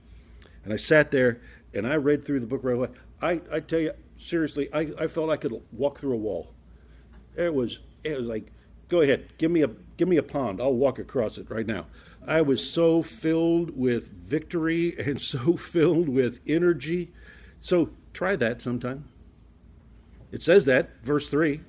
[0.64, 1.42] And I sat there
[1.74, 2.96] and I read through the book of Revelation.
[3.22, 6.54] I, I tell you, seriously, I, I felt I could walk through a wall.
[7.36, 8.52] It was it was like,
[8.88, 10.62] go ahead, give me a give me a pond.
[10.62, 11.88] I'll walk across it right now.
[12.28, 17.12] I was so filled with victory and so filled with energy.
[17.60, 19.06] So try that sometime.
[20.32, 21.62] It says that, verse 3.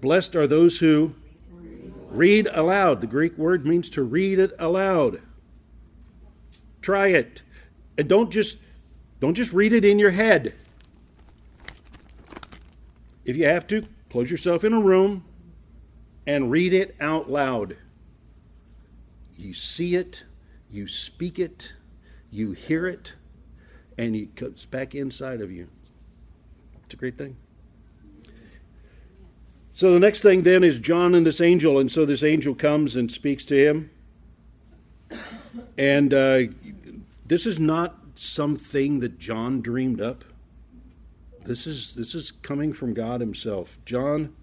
[0.00, 1.14] Blessed are those who
[2.10, 3.00] read aloud.
[3.00, 5.20] The Greek word means to read it aloud.
[6.80, 7.42] Try it.
[7.96, 8.58] And don't just
[9.20, 10.54] don't just read it in your head.
[13.24, 15.24] if you have to, close yourself in a room
[16.26, 17.76] and read it out loud.
[19.38, 20.24] You see it,
[20.68, 21.72] you speak it,
[22.30, 23.14] you hear it,
[23.96, 25.68] and it comes back inside of you.
[26.84, 27.36] It's a great thing.
[29.74, 32.96] So the next thing then is John and this angel, and so this angel comes
[32.96, 33.90] and speaks to him.
[35.78, 36.40] And uh,
[37.24, 40.24] this is not something that John dreamed up.
[41.44, 43.78] This is this is coming from God Himself.
[43.84, 44.34] John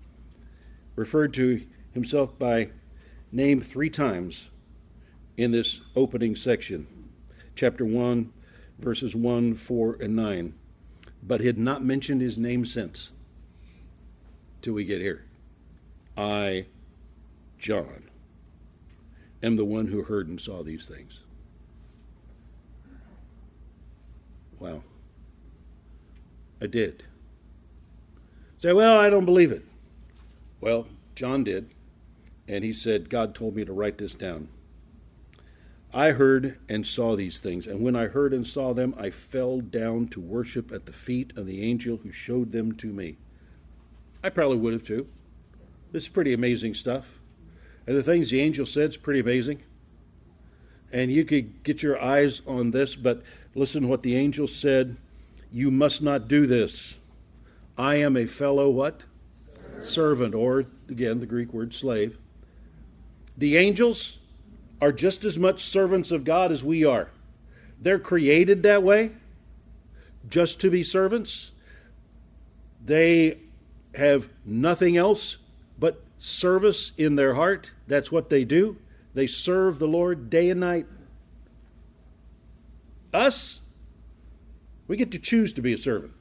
[0.95, 2.69] referred to himself by
[3.31, 4.49] name three times
[5.37, 6.87] in this opening section,
[7.55, 8.31] chapter one,
[8.79, 10.53] verses one, four, and nine,
[11.23, 13.11] but had not mentioned his name since.
[14.61, 15.23] Till we get here.
[16.17, 16.65] I,
[17.59, 18.09] John,
[19.43, 21.19] am the one who heard and saw these things.
[24.59, 24.81] Wow.
[26.61, 27.03] I did.
[28.59, 29.63] Say, well, I don't believe it.
[30.61, 31.69] Well, John did,
[32.47, 34.47] and he said, God told me to write this down.
[35.95, 39.61] I heard and saw these things, and when I heard and saw them, I fell
[39.61, 43.15] down to worship at the feet of the angel who showed them to me.
[44.21, 45.07] I probably would have too.
[45.93, 47.05] This is pretty amazing stuff.
[47.87, 49.63] And the things the angel said is pretty amazing.
[50.91, 53.23] And you could get your eyes on this, but
[53.53, 54.97] listen to what the angel said.
[55.49, 56.99] You must not do this.
[57.77, 59.03] I am a fellow what?
[59.55, 62.17] Servant, Servant or again the Greek word slave.
[63.37, 64.19] The angels
[64.81, 67.09] are just as much servants of God as we are.
[67.81, 69.11] They're created that way,
[70.29, 71.51] just to be servants.
[72.83, 73.39] They
[73.95, 75.37] have nothing else
[75.79, 77.71] but service in their heart.
[77.87, 78.77] That's what they do.
[79.13, 80.87] They serve the Lord day and night.
[83.13, 83.61] Us,
[84.87, 86.11] we get to choose to be a servant.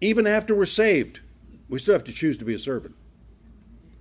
[0.00, 1.20] Even after we're saved,
[1.68, 2.94] we still have to choose to be a servant.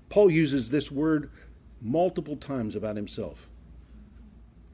[0.09, 1.29] Paul uses this word
[1.81, 3.47] multiple times about himself.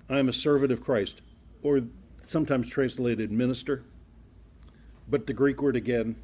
[0.10, 1.22] I am a servant of Christ,
[1.64, 1.82] or
[2.28, 3.84] sometimes translated minister.
[5.10, 6.16] But the Greek word again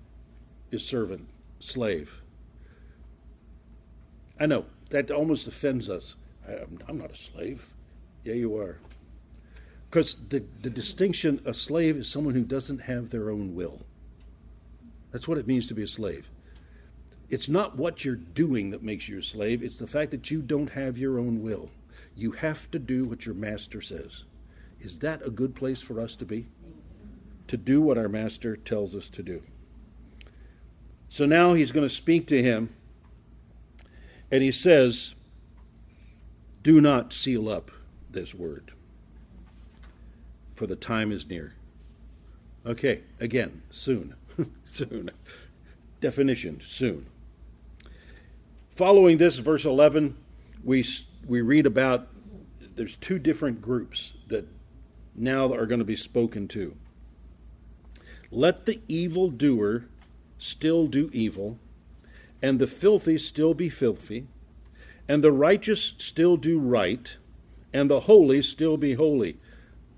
[0.72, 1.28] is servant,
[1.60, 2.22] slave.
[4.40, 6.16] I know, that almost offends us.
[6.88, 7.74] I'm not a slave.
[8.24, 8.78] Yeah, you are.
[9.90, 13.82] Because the, the distinction, a slave is someone who doesn't have their own will.
[15.12, 16.30] That's what it means to be a slave.
[17.30, 20.42] It's not what you're doing that makes you a slave, it's the fact that you
[20.42, 21.70] don't have your own will.
[22.16, 24.24] You have to do what your master says.
[24.80, 26.48] Is that a good place for us to be?
[27.48, 29.42] To do what our master tells us to do.
[31.10, 32.74] So now he's going to speak to him,
[34.32, 35.16] and he says,
[36.64, 37.72] Do not seal up
[38.10, 38.72] this word,
[40.56, 41.54] for the time is near.
[42.66, 44.16] Okay, again, soon.
[44.66, 45.10] soon.
[46.02, 47.06] Definition soon.
[48.78, 50.16] Following this, verse 11,
[50.64, 50.86] we,
[51.26, 52.10] we read about
[52.76, 54.48] there's two different groups that
[55.16, 56.76] now are going to be spoken to.
[58.30, 59.86] Let the evil doer
[60.38, 61.58] still do evil,
[62.40, 64.28] and the filthy still be filthy,
[65.08, 67.18] and the righteous still do right,
[67.74, 69.38] and the holy still be holy.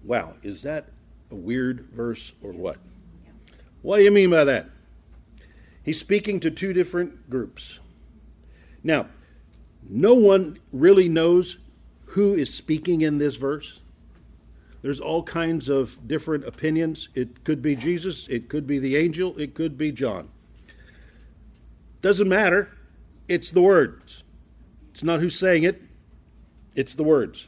[0.05, 0.87] Wow, is that
[1.29, 2.77] a weird verse or what?
[3.81, 4.69] What do you mean by that?
[5.83, 7.79] He's speaking to two different groups.
[8.83, 9.07] Now,
[9.87, 11.57] no one really knows
[12.05, 13.79] who is speaking in this verse.
[14.81, 17.09] There's all kinds of different opinions.
[17.13, 20.29] It could be Jesus, it could be the angel, it could be John.
[22.01, 22.69] Doesn't matter.
[23.27, 24.23] It's the words.
[24.91, 25.81] It's not who's saying it,
[26.75, 27.47] it's the words.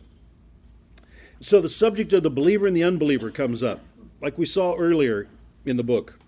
[1.39, 3.79] So the subject of the believer and the unbeliever comes up,
[4.21, 5.27] like we saw earlier
[5.65, 6.19] in the book.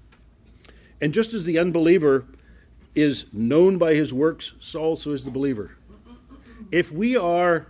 [0.99, 2.25] And just as the unbeliever
[2.95, 5.71] is known by his works, so also is the believer.
[6.71, 7.67] If we are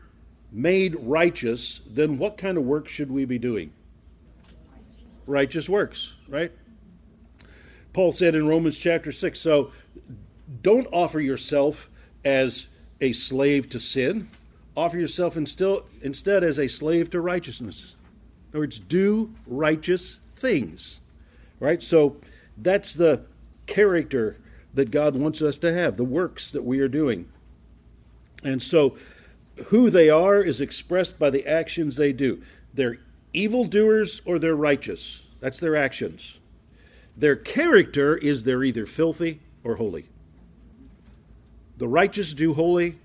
[0.52, 3.72] made righteous, then what kind of work should we be doing?
[5.26, 6.52] Righteous works, right?
[7.94, 9.72] Paul said in Romans chapter 6 so
[10.62, 11.90] don't offer yourself
[12.26, 12.68] as
[13.02, 14.30] a slave to sin,
[14.76, 17.96] offer yourself instead as a slave to righteousness.
[18.52, 21.02] In other words, do righteous things,
[21.60, 21.82] right?
[21.82, 22.18] So
[22.58, 23.24] that's the
[23.66, 24.38] character
[24.74, 27.30] that God wants us to have, the works that we are doing.
[28.44, 28.98] And so,
[29.68, 32.42] who they are is expressed by the actions they do.
[32.74, 32.98] They're
[33.34, 35.26] evildoers or they're righteous.
[35.40, 36.40] That's their actions.
[37.16, 40.10] Their character is they're either filthy or holy.
[41.78, 42.98] The righteous do holy,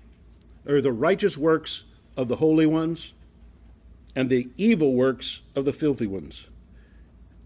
[0.65, 1.83] or the righteous works
[2.15, 3.13] of the holy ones,
[4.15, 6.47] and the evil works of the filthy ones.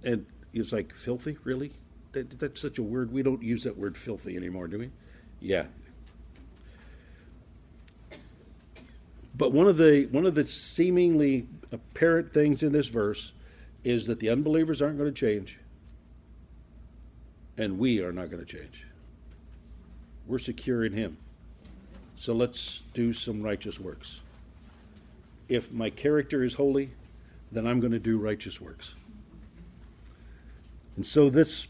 [0.03, 1.37] And it's like, filthy?
[1.43, 1.73] Really?
[2.13, 3.11] That, that's such a word.
[3.11, 4.89] We don't use that word filthy anymore, do we?
[5.41, 5.65] Yeah.
[9.35, 13.33] But one of the one of the seemingly apparent things in this verse
[13.83, 15.59] is that the unbelievers aren't going to change,
[17.57, 18.85] and we are not going to change.
[20.27, 21.17] We're secure in Him.
[22.15, 24.19] So let's do some righteous works.
[25.49, 26.91] If my character is holy,
[27.51, 28.93] then I'm going to do righteous works.
[30.95, 31.67] And so this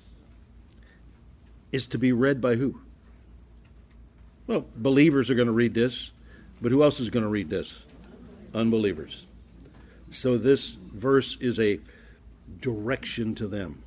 [1.74, 2.80] is to be read by who?
[4.48, 6.12] Well, believers are going to read this,
[6.62, 7.84] but who else is going to read this?
[8.54, 9.26] Unbelievers.
[10.12, 11.80] So this verse is a
[12.62, 13.82] direction to them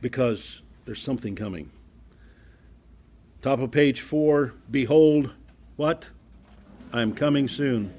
[0.00, 1.70] because there's something coming.
[3.42, 5.32] Top of page four Behold,
[5.76, 6.06] what?
[6.94, 7.92] I am coming soon,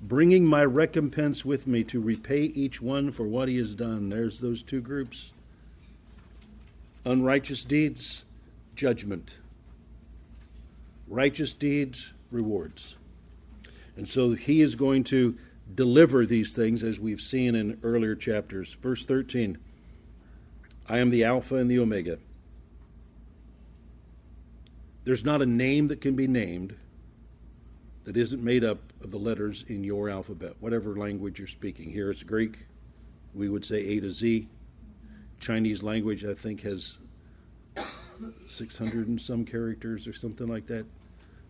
[0.00, 4.08] bringing my recompense with me to repay each one for what he has done.
[4.08, 5.32] There's those two groups
[7.06, 8.24] unrighteous deeds,
[8.74, 9.38] judgment.
[11.08, 12.96] Righteous deeds, rewards.
[13.96, 15.38] And so he is going to
[15.74, 18.74] deliver these things as we've seen in earlier chapters.
[18.74, 19.56] Verse 13
[20.88, 22.18] I am the Alpha and the Omega.
[25.04, 26.76] There's not a name that can be named
[28.04, 31.90] that isn't made up of the letters in your alphabet, whatever language you're speaking.
[31.90, 32.66] Here it's Greek.
[33.34, 34.48] We would say A to Z.
[35.40, 36.98] Chinese language, I think, has
[38.46, 40.86] 600 and some characters or something like that.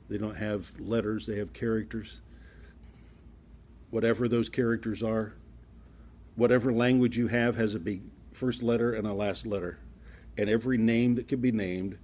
[0.09, 2.21] They don't have letters, they have characters.
[3.91, 5.35] Whatever those characters are,
[6.35, 9.79] whatever language you have has a big first letter and a last letter.
[10.39, 11.99] And every name that can be named,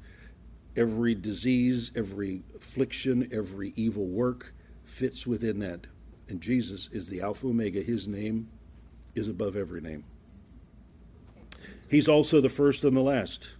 [0.76, 4.54] every disease, every affliction, every evil work
[4.84, 5.86] fits within that.
[6.28, 7.82] And Jesus is the Alpha Omega.
[7.82, 8.48] His name
[9.14, 10.04] is above every name.
[11.92, 13.50] He's also the first and the last.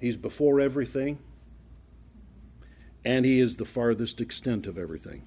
[0.00, 1.18] He's before everything,
[3.04, 5.26] and he is the farthest extent of everything.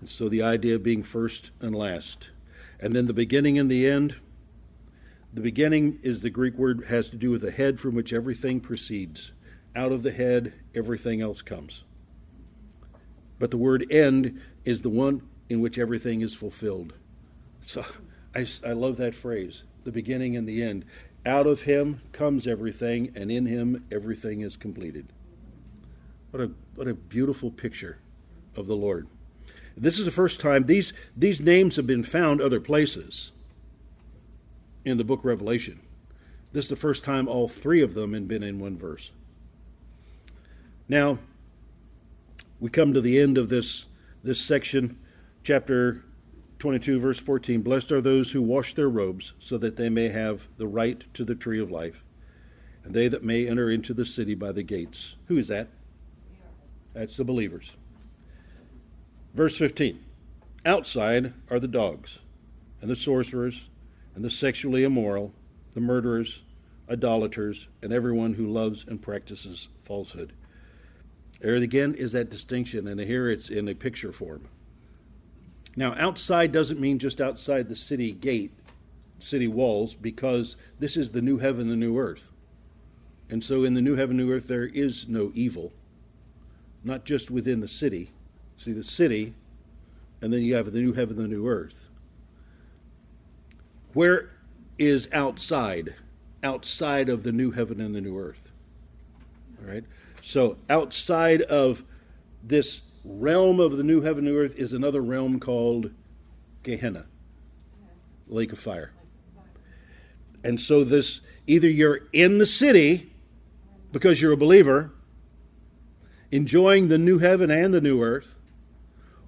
[0.00, 2.30] And so the idea of being first and last.
[2.80, 4.16] And then the beginning and the end.
[5.34, 8.58] The beginning is the Greek word has to do with the head from which everything
[8.58, 9.32] proceeds.
[9.76, 11.84] Out of the head, everything else comes.
[13.38, 16.94] But the word end is the one in which everything is fulfilled.
[17.62, 17.84] So
[18.34, 20.84] I, I love that phrase the beginning and the end.
[21.26, 25.06] Out of him comes everything, and in him everything is completed.
[26.30, 27.98] What a, what a beautiful picture
[28.56, 29.06] of the Lord.
[29.76, 33.32] This is the first time these, these names have been found other places
[34.84, 35.80] in the book Revelation.
[36.52, 39.10] This is the first time all three of them have been in one verse.
[40.88, 41.18] Now,
[42.60, 43.86] we come to the end of this,
[44.22, 44.98] this section,
[45.42, 46.04] chapter
[46.64, 50.48] 22, verse 14 Blessed are those who wash their robes, so that they may have
[50.56, 52.02] the right to the tree of life,
[52.84, 55.16] and they that may enter into the city by the gates.
[55.26, 55.68] Who is that?
[56.94, 57.72] That's the believers.
[59.34, 60.02] Verse 15
[60.64, 62.20] Outside are the dogs,
[62.80, 63.68] and the sorcerers,
[64.14, 65.34] and the sexually immoral,
[65.74, 66.44] the murderers,
[66.88, 70.32] idolaters, and everyone who loves and practices falsehood.
[71.42, 74.48] There again is that distinction, and here it's in a picture form.
[75.76, 78.52] Now, outside doesn't mean just outside the city gate,
[79.18, 82.30] city walls, because this is the new heaven, the new earth.
[83.30, 85.72] And so in the new heaven, new earth, there is no evil,
[86.84, 88.10] not just within the city.
[88.56, 89.34] See, the city,
[90.20, 91.88] and then you have the new heaven, the new earth.
[93.94, 94.30] Where
[94.78, 95.94] is outside?
[96.42, 98.50] Outside of the new heaven and the new earth.
[99.60, 99.84] All right?
[100.20, 101.82] So outside of
[102.42, 105.90] this realm of the new heaven and earth is another realm called
[106.62, 107.06] Gehenna,
[108.26, 108.92] lake of fire.
[110.42, 113.10] And so this either you're in the city
[113.92, 114.90] because you're a believer,
[116.30, 118.36] enjoying the new heaven and the new earth,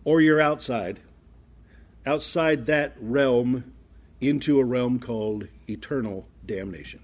[0.04, 1.00] or you're outside,
[2.04, 3.72] outside that realm
[4.20, 7.00] into a realm called eternal damnation.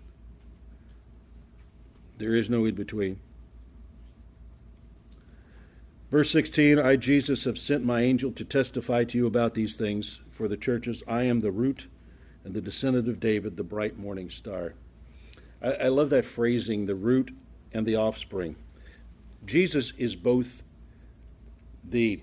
[2.19, 3.19] There is no in between.
[6.13, 10.21] Verse 16 I, Jesus, have sent my angel to testify to you about these things
[10.31, 11.03] for the churches.
[11.09, 11.89] I am the root
[12.45, 14.75] and the descendant of David, the bright morning star.
[15.63, 17.35] I, I love that phrasing, the root
[17.73, 18.57] and the offspring.
[19.47, 20.63] Jesus is both
[21.83, 22.21] the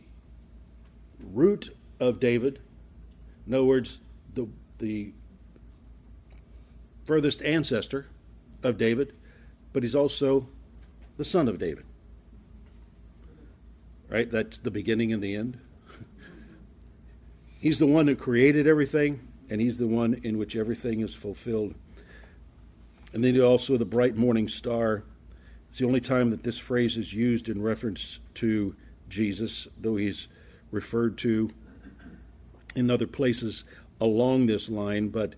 [1.33, 2.59] root of David,
[3.47, 4.01] in other words,
[4.35, 5.13] the, the
[7.05, 8.05] furthest ancestor
[8.61, 9.13] of David,
[9.73, 10.47] but he's also
[11.17, 11.85] the son of David
[14.09, 14.29] right?
[14.29, 15.59] That's the beginning and the end.
[17.59, 21.75] he's the one who created everything, and he's the one in which everything is fulfilled.
[23.13, 25.03] And then also the bright morning star.
[25.69, 28.75] It's the only time that this phrase is used in reference to
[29.07, 30.27] Jesus, though he's
[30.71, 31.49] referred to
[32.75, 33.63] in other places
[34.01, 35.09] along this line.
[35.09, 35.35] But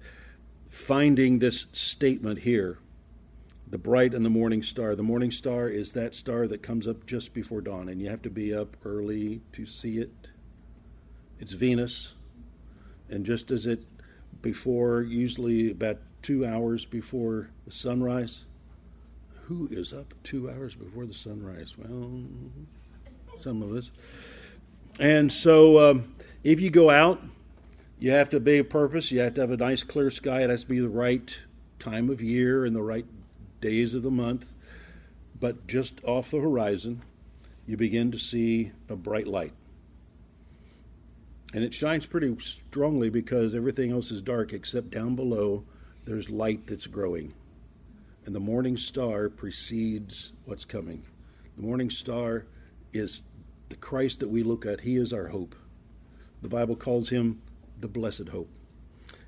[0.70, 2.78] finding this statement here
[3.72, 4.96] the bright and the morning star.
[4.96, 8.22] The morning star is that star that comes up just before dawn, and you have
[8.24, 10.12] to be up early to see it.
[11.40, 12.14] It's Venus,
[13.10, 13.82] and just as it
[14.42, 18.46] before, usually about two hours before the sunrise.
[19.46, 21.76] Who is up two hours before the sunrise?
[21.78, 22.24] Well,
[23.40, 23.90] some of us.
[25.00, 27.22] And so, um, if you go out,
[28.00, 29.12] you have to be a purpose.
[29.12, 30.42] You have to have a nice, clear sky.
[30.44, 31.38] It has to be the right
[31.80, 33.06] time of year and the right
[33.62, 34.52] days of the month,
[35.40, 37.02] but just off the horizon,
[37.66, 39.54] you begin to see a bright light.
[41.54, 45.64] And it shines pretty strongly because everything else is dark except down below
[46.06, 47.34] there's light that's growing.
[48.26, 51.04] And the morning star precedes what's coming.
[51.58, 52.46] The morning star
[52.94, 53.22] is
[53.70, 54.82] the Christ that we look at.
[54.82, 55.56] He is our hope.
[56.42, 57.42] The Bible calls him
[57.80, 58.50] the blessed hope.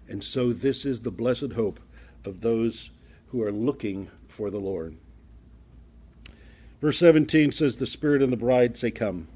[0.07, 1.79] And so this is the blessed hope
[2.25, 2.91] of those
[3.33, 4.95] who are looking for the Lord.
[6.79, 9.27] Verse 17 says, The Spirit and the bride say, Come.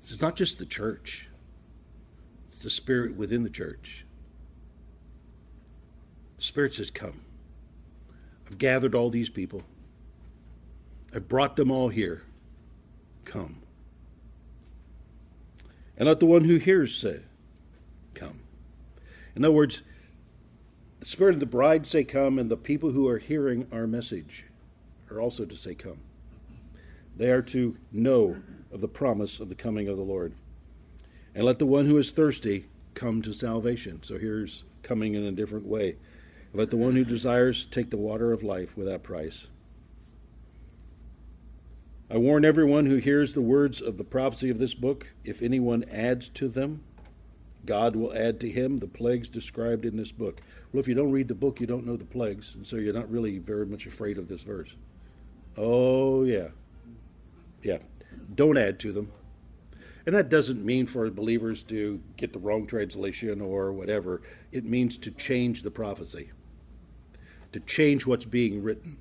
[0.00, 1.28] This is not just the church,
[2.46, 4.06] it's the Spirit within the church.
[6.38, 7.20] The Spirit says, Come.
[8.46, 9.62] I've gathered all these people,
[11.14, 12.22] I've brought them all here.
[13.26, 13.60] Come.
[15.98, 17.20] And let the one who hears say,
[18.14, 18.40] Come.
[19.36, 19.82] In other words,
[21.00, 24.44] the Spirit of the bride say, Come, and the people who are hearing our message
[25.10, 25.98] are also to say, Come.
[27.16, 28.36] They are to know
[28.70, 30.34] of the promise of the coming of the Lord.
[31.34, 34.02] And let the one who is thirsty come to salvation.
[34.02, 35.96] So here's coming in a different way.
[36.52, 39.46] Let the one who desires take the water of life without price.
[42.10, 45.84] I warn everyone who hears the words of the prophecy of this book if anyone
[45.84, 46.82] adds to them,
[47.66, 50.40] God will add to him the plagues described in this book.
[50.72, 52.94] Well, if you don't read the book, you don't know the plagues, and so you're
[52.94, 54.74] not really very much afraid of this verse.
[55.56, 56.48] Oh, yeah.
[57.62, 57.78] Yeah.
[58.34, 59.12] Don't add to them.
[60.06, 64.22] And that doesn't mean for believers to get the wrong translation or whatever.
[64.50, 66.30] It means to change the prophecy,
[67.52, 68.96] to change what's being written,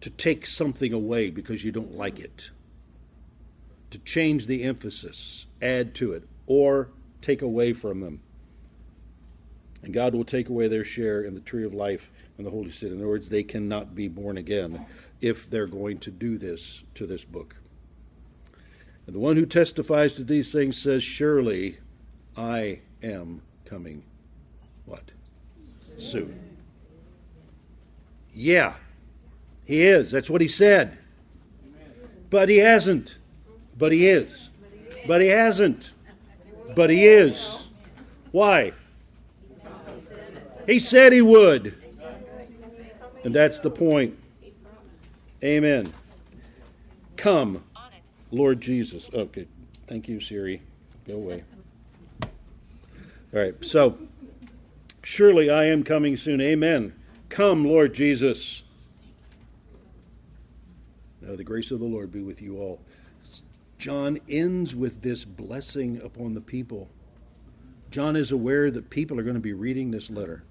[0.00, 2.50] to take something away because you don't like it,
[3.90, 6.90] to change the emphasis, add to it, or
[7.20, 8.20] take away from them.
[9.82, 12.70] And God will take away their share in the tree of life and the holy
[12.70, 12.92] city.
[12.92, 14.84] In other words, they cannot be born again
[15.20, 17.56] if they're going to do this to this book.
[19.06, 21.78] And the one who testifies to these things says, Surely
[22.36, 24.02] I am coming.
[24.84, 25.12] What?
[25.96, 26.38] Soon.
[28.34, 28.74] Yeah,
[29.64, 30.10] he is.
[30.10, 30.98] That's what he said.
[32.30, 33.16] But he hasn't.
[33.76, 34.48] But he is.
[35.06, 35.92] But he hasn't.
[36.74, 37.68] But he is.
[38.32, 38.72] Why?
[40.66, 41.74] He said he would.
[43.24, 44.16] And that's the point.
[45.42, 45.92] Amen.
[47.16, 47.64] Come,
[48.30, 49.08] Lord Jesus.
[49.12, 49.46] Oh, okay.
[49.86, 50.62] Thank you, Siri.
[51.06, 51.44] Go away.
[52.22, 52.28] All
[53.32, 53.54] right.
[53.64, 53.98] So,
[55.02, 56.40] surely I am coming soon.
[56.40, 56.94] Amen.
[57.28, 58.62] Come, Lord Jesus.
[61.20, 62.80] Now, the grace of the Lord be with you all.
[63.78, 66.88] John ends with this blessing upon the people.
[67.90, 70.42] John is aware that people are going to be reading this letter.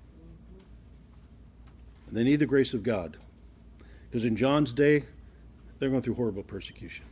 [2.08, 3.18] And they need the grace of God.
[4.10, 5.04] Because in John's day,
[5.78, 7.06] they're going through horrible persecution.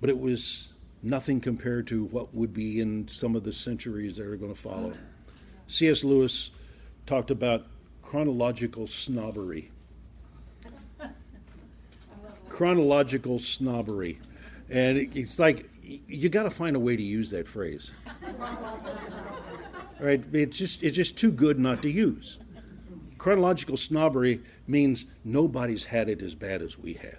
[0.00, 4.26] But it was nothing compared to what would be in some of the centuries that
[4.26, 4.92] are going to follow.
[5.66, 6.04] C.S.
[6.04, 6.50] Lewis
[7.06, 7.66] talked about
[8.00, 9.70] chronological snobbery.
[12.48, 14.18] chronological snobbery.
[14.70, 17.90] And it's like you got to find a way to use that phrase.
[20.00, 20.22] right?
[20.32, 22.38] It's just it's just too good not to use.
[23.18, 27.18] Chronological snobbery means nobody's had it as bad as we have.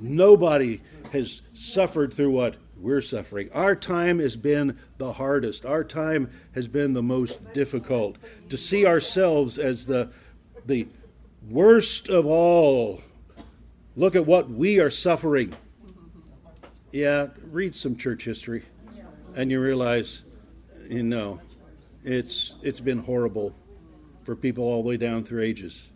[0.00, 0.80] Nobody
[1.10, 3.50] has suffered through what we're suffering.
[3.52, 5.66] Our time has been the hardest.
[5.66, 8.16] Our time has been the most difficult.
[8.50, 10.10] To see ourselves as the
[10.66, 10.86] the
[11.48, 13.00] worst of all
[13.98, 15.56] Look at what we are suffering.
[16.92, 18.62] Yeah, read some church history,
[19.34, 20.22] and you realize,
[20.88, 21.40] you know,
[22.04, 23.56] it's it's been horrible
[24.22, 25.88] for people all the way down through ages.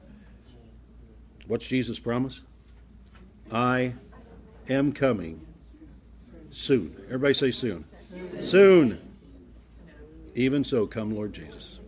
[1.46, 2.40] What's Jesus' promise?
[3.52, 3.92] I
[4.68, 5.46] am coming
[6.50, 6.96] soon.
[7.06, 7.84] Everybody say soon.
[8.40, 9.00] Soon.
[10.34, 11.78] Even so, come, Lord Jesus.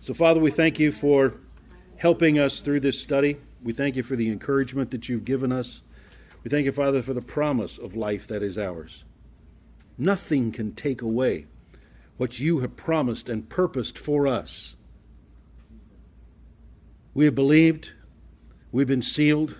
[0.00, 1.32] So, Father, we thank you for
[1.96, 3.38] helping us through this study.
[3.62, 5.82] We thank you for the encouragement that you've given us.
[6.42, 9.04] We thank you, Father, for the promise of life that is ours.
[9.96, 11.46] Nothing can take away
[12.16, 14.76] what you have promised and purposed for us.
[17.14, 17.92] We have believed,
[18.72, 19.54] we've been sealed,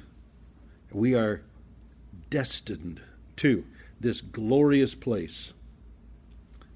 [0.90, 1.42] we are
[2.30, 3.00] destined
[3.36, 3.64] to
[4.00, 5.52] this glorious place.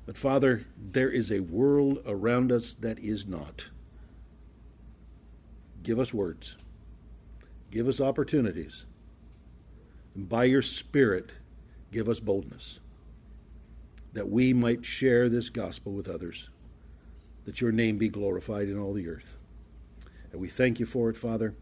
[0.05, 3.68] But Father, there is a world around us that is not.
[5.83, 6.57] Give us words,
[7.71, 8.85] give us opportunities.
[10.14, 11.31] And by your Spirit,
[11.93, 12.81] give us boldness
[14.17, 16.49] that we might share this gospel with others,
[17.45, 19.37] that your name be glorified in all the earth.
[20.33, 21.55] And we thank you for it, Father.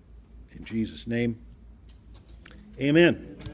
[0.52, 1.36] In Jesus' name,
[2.80, 3.53] amen.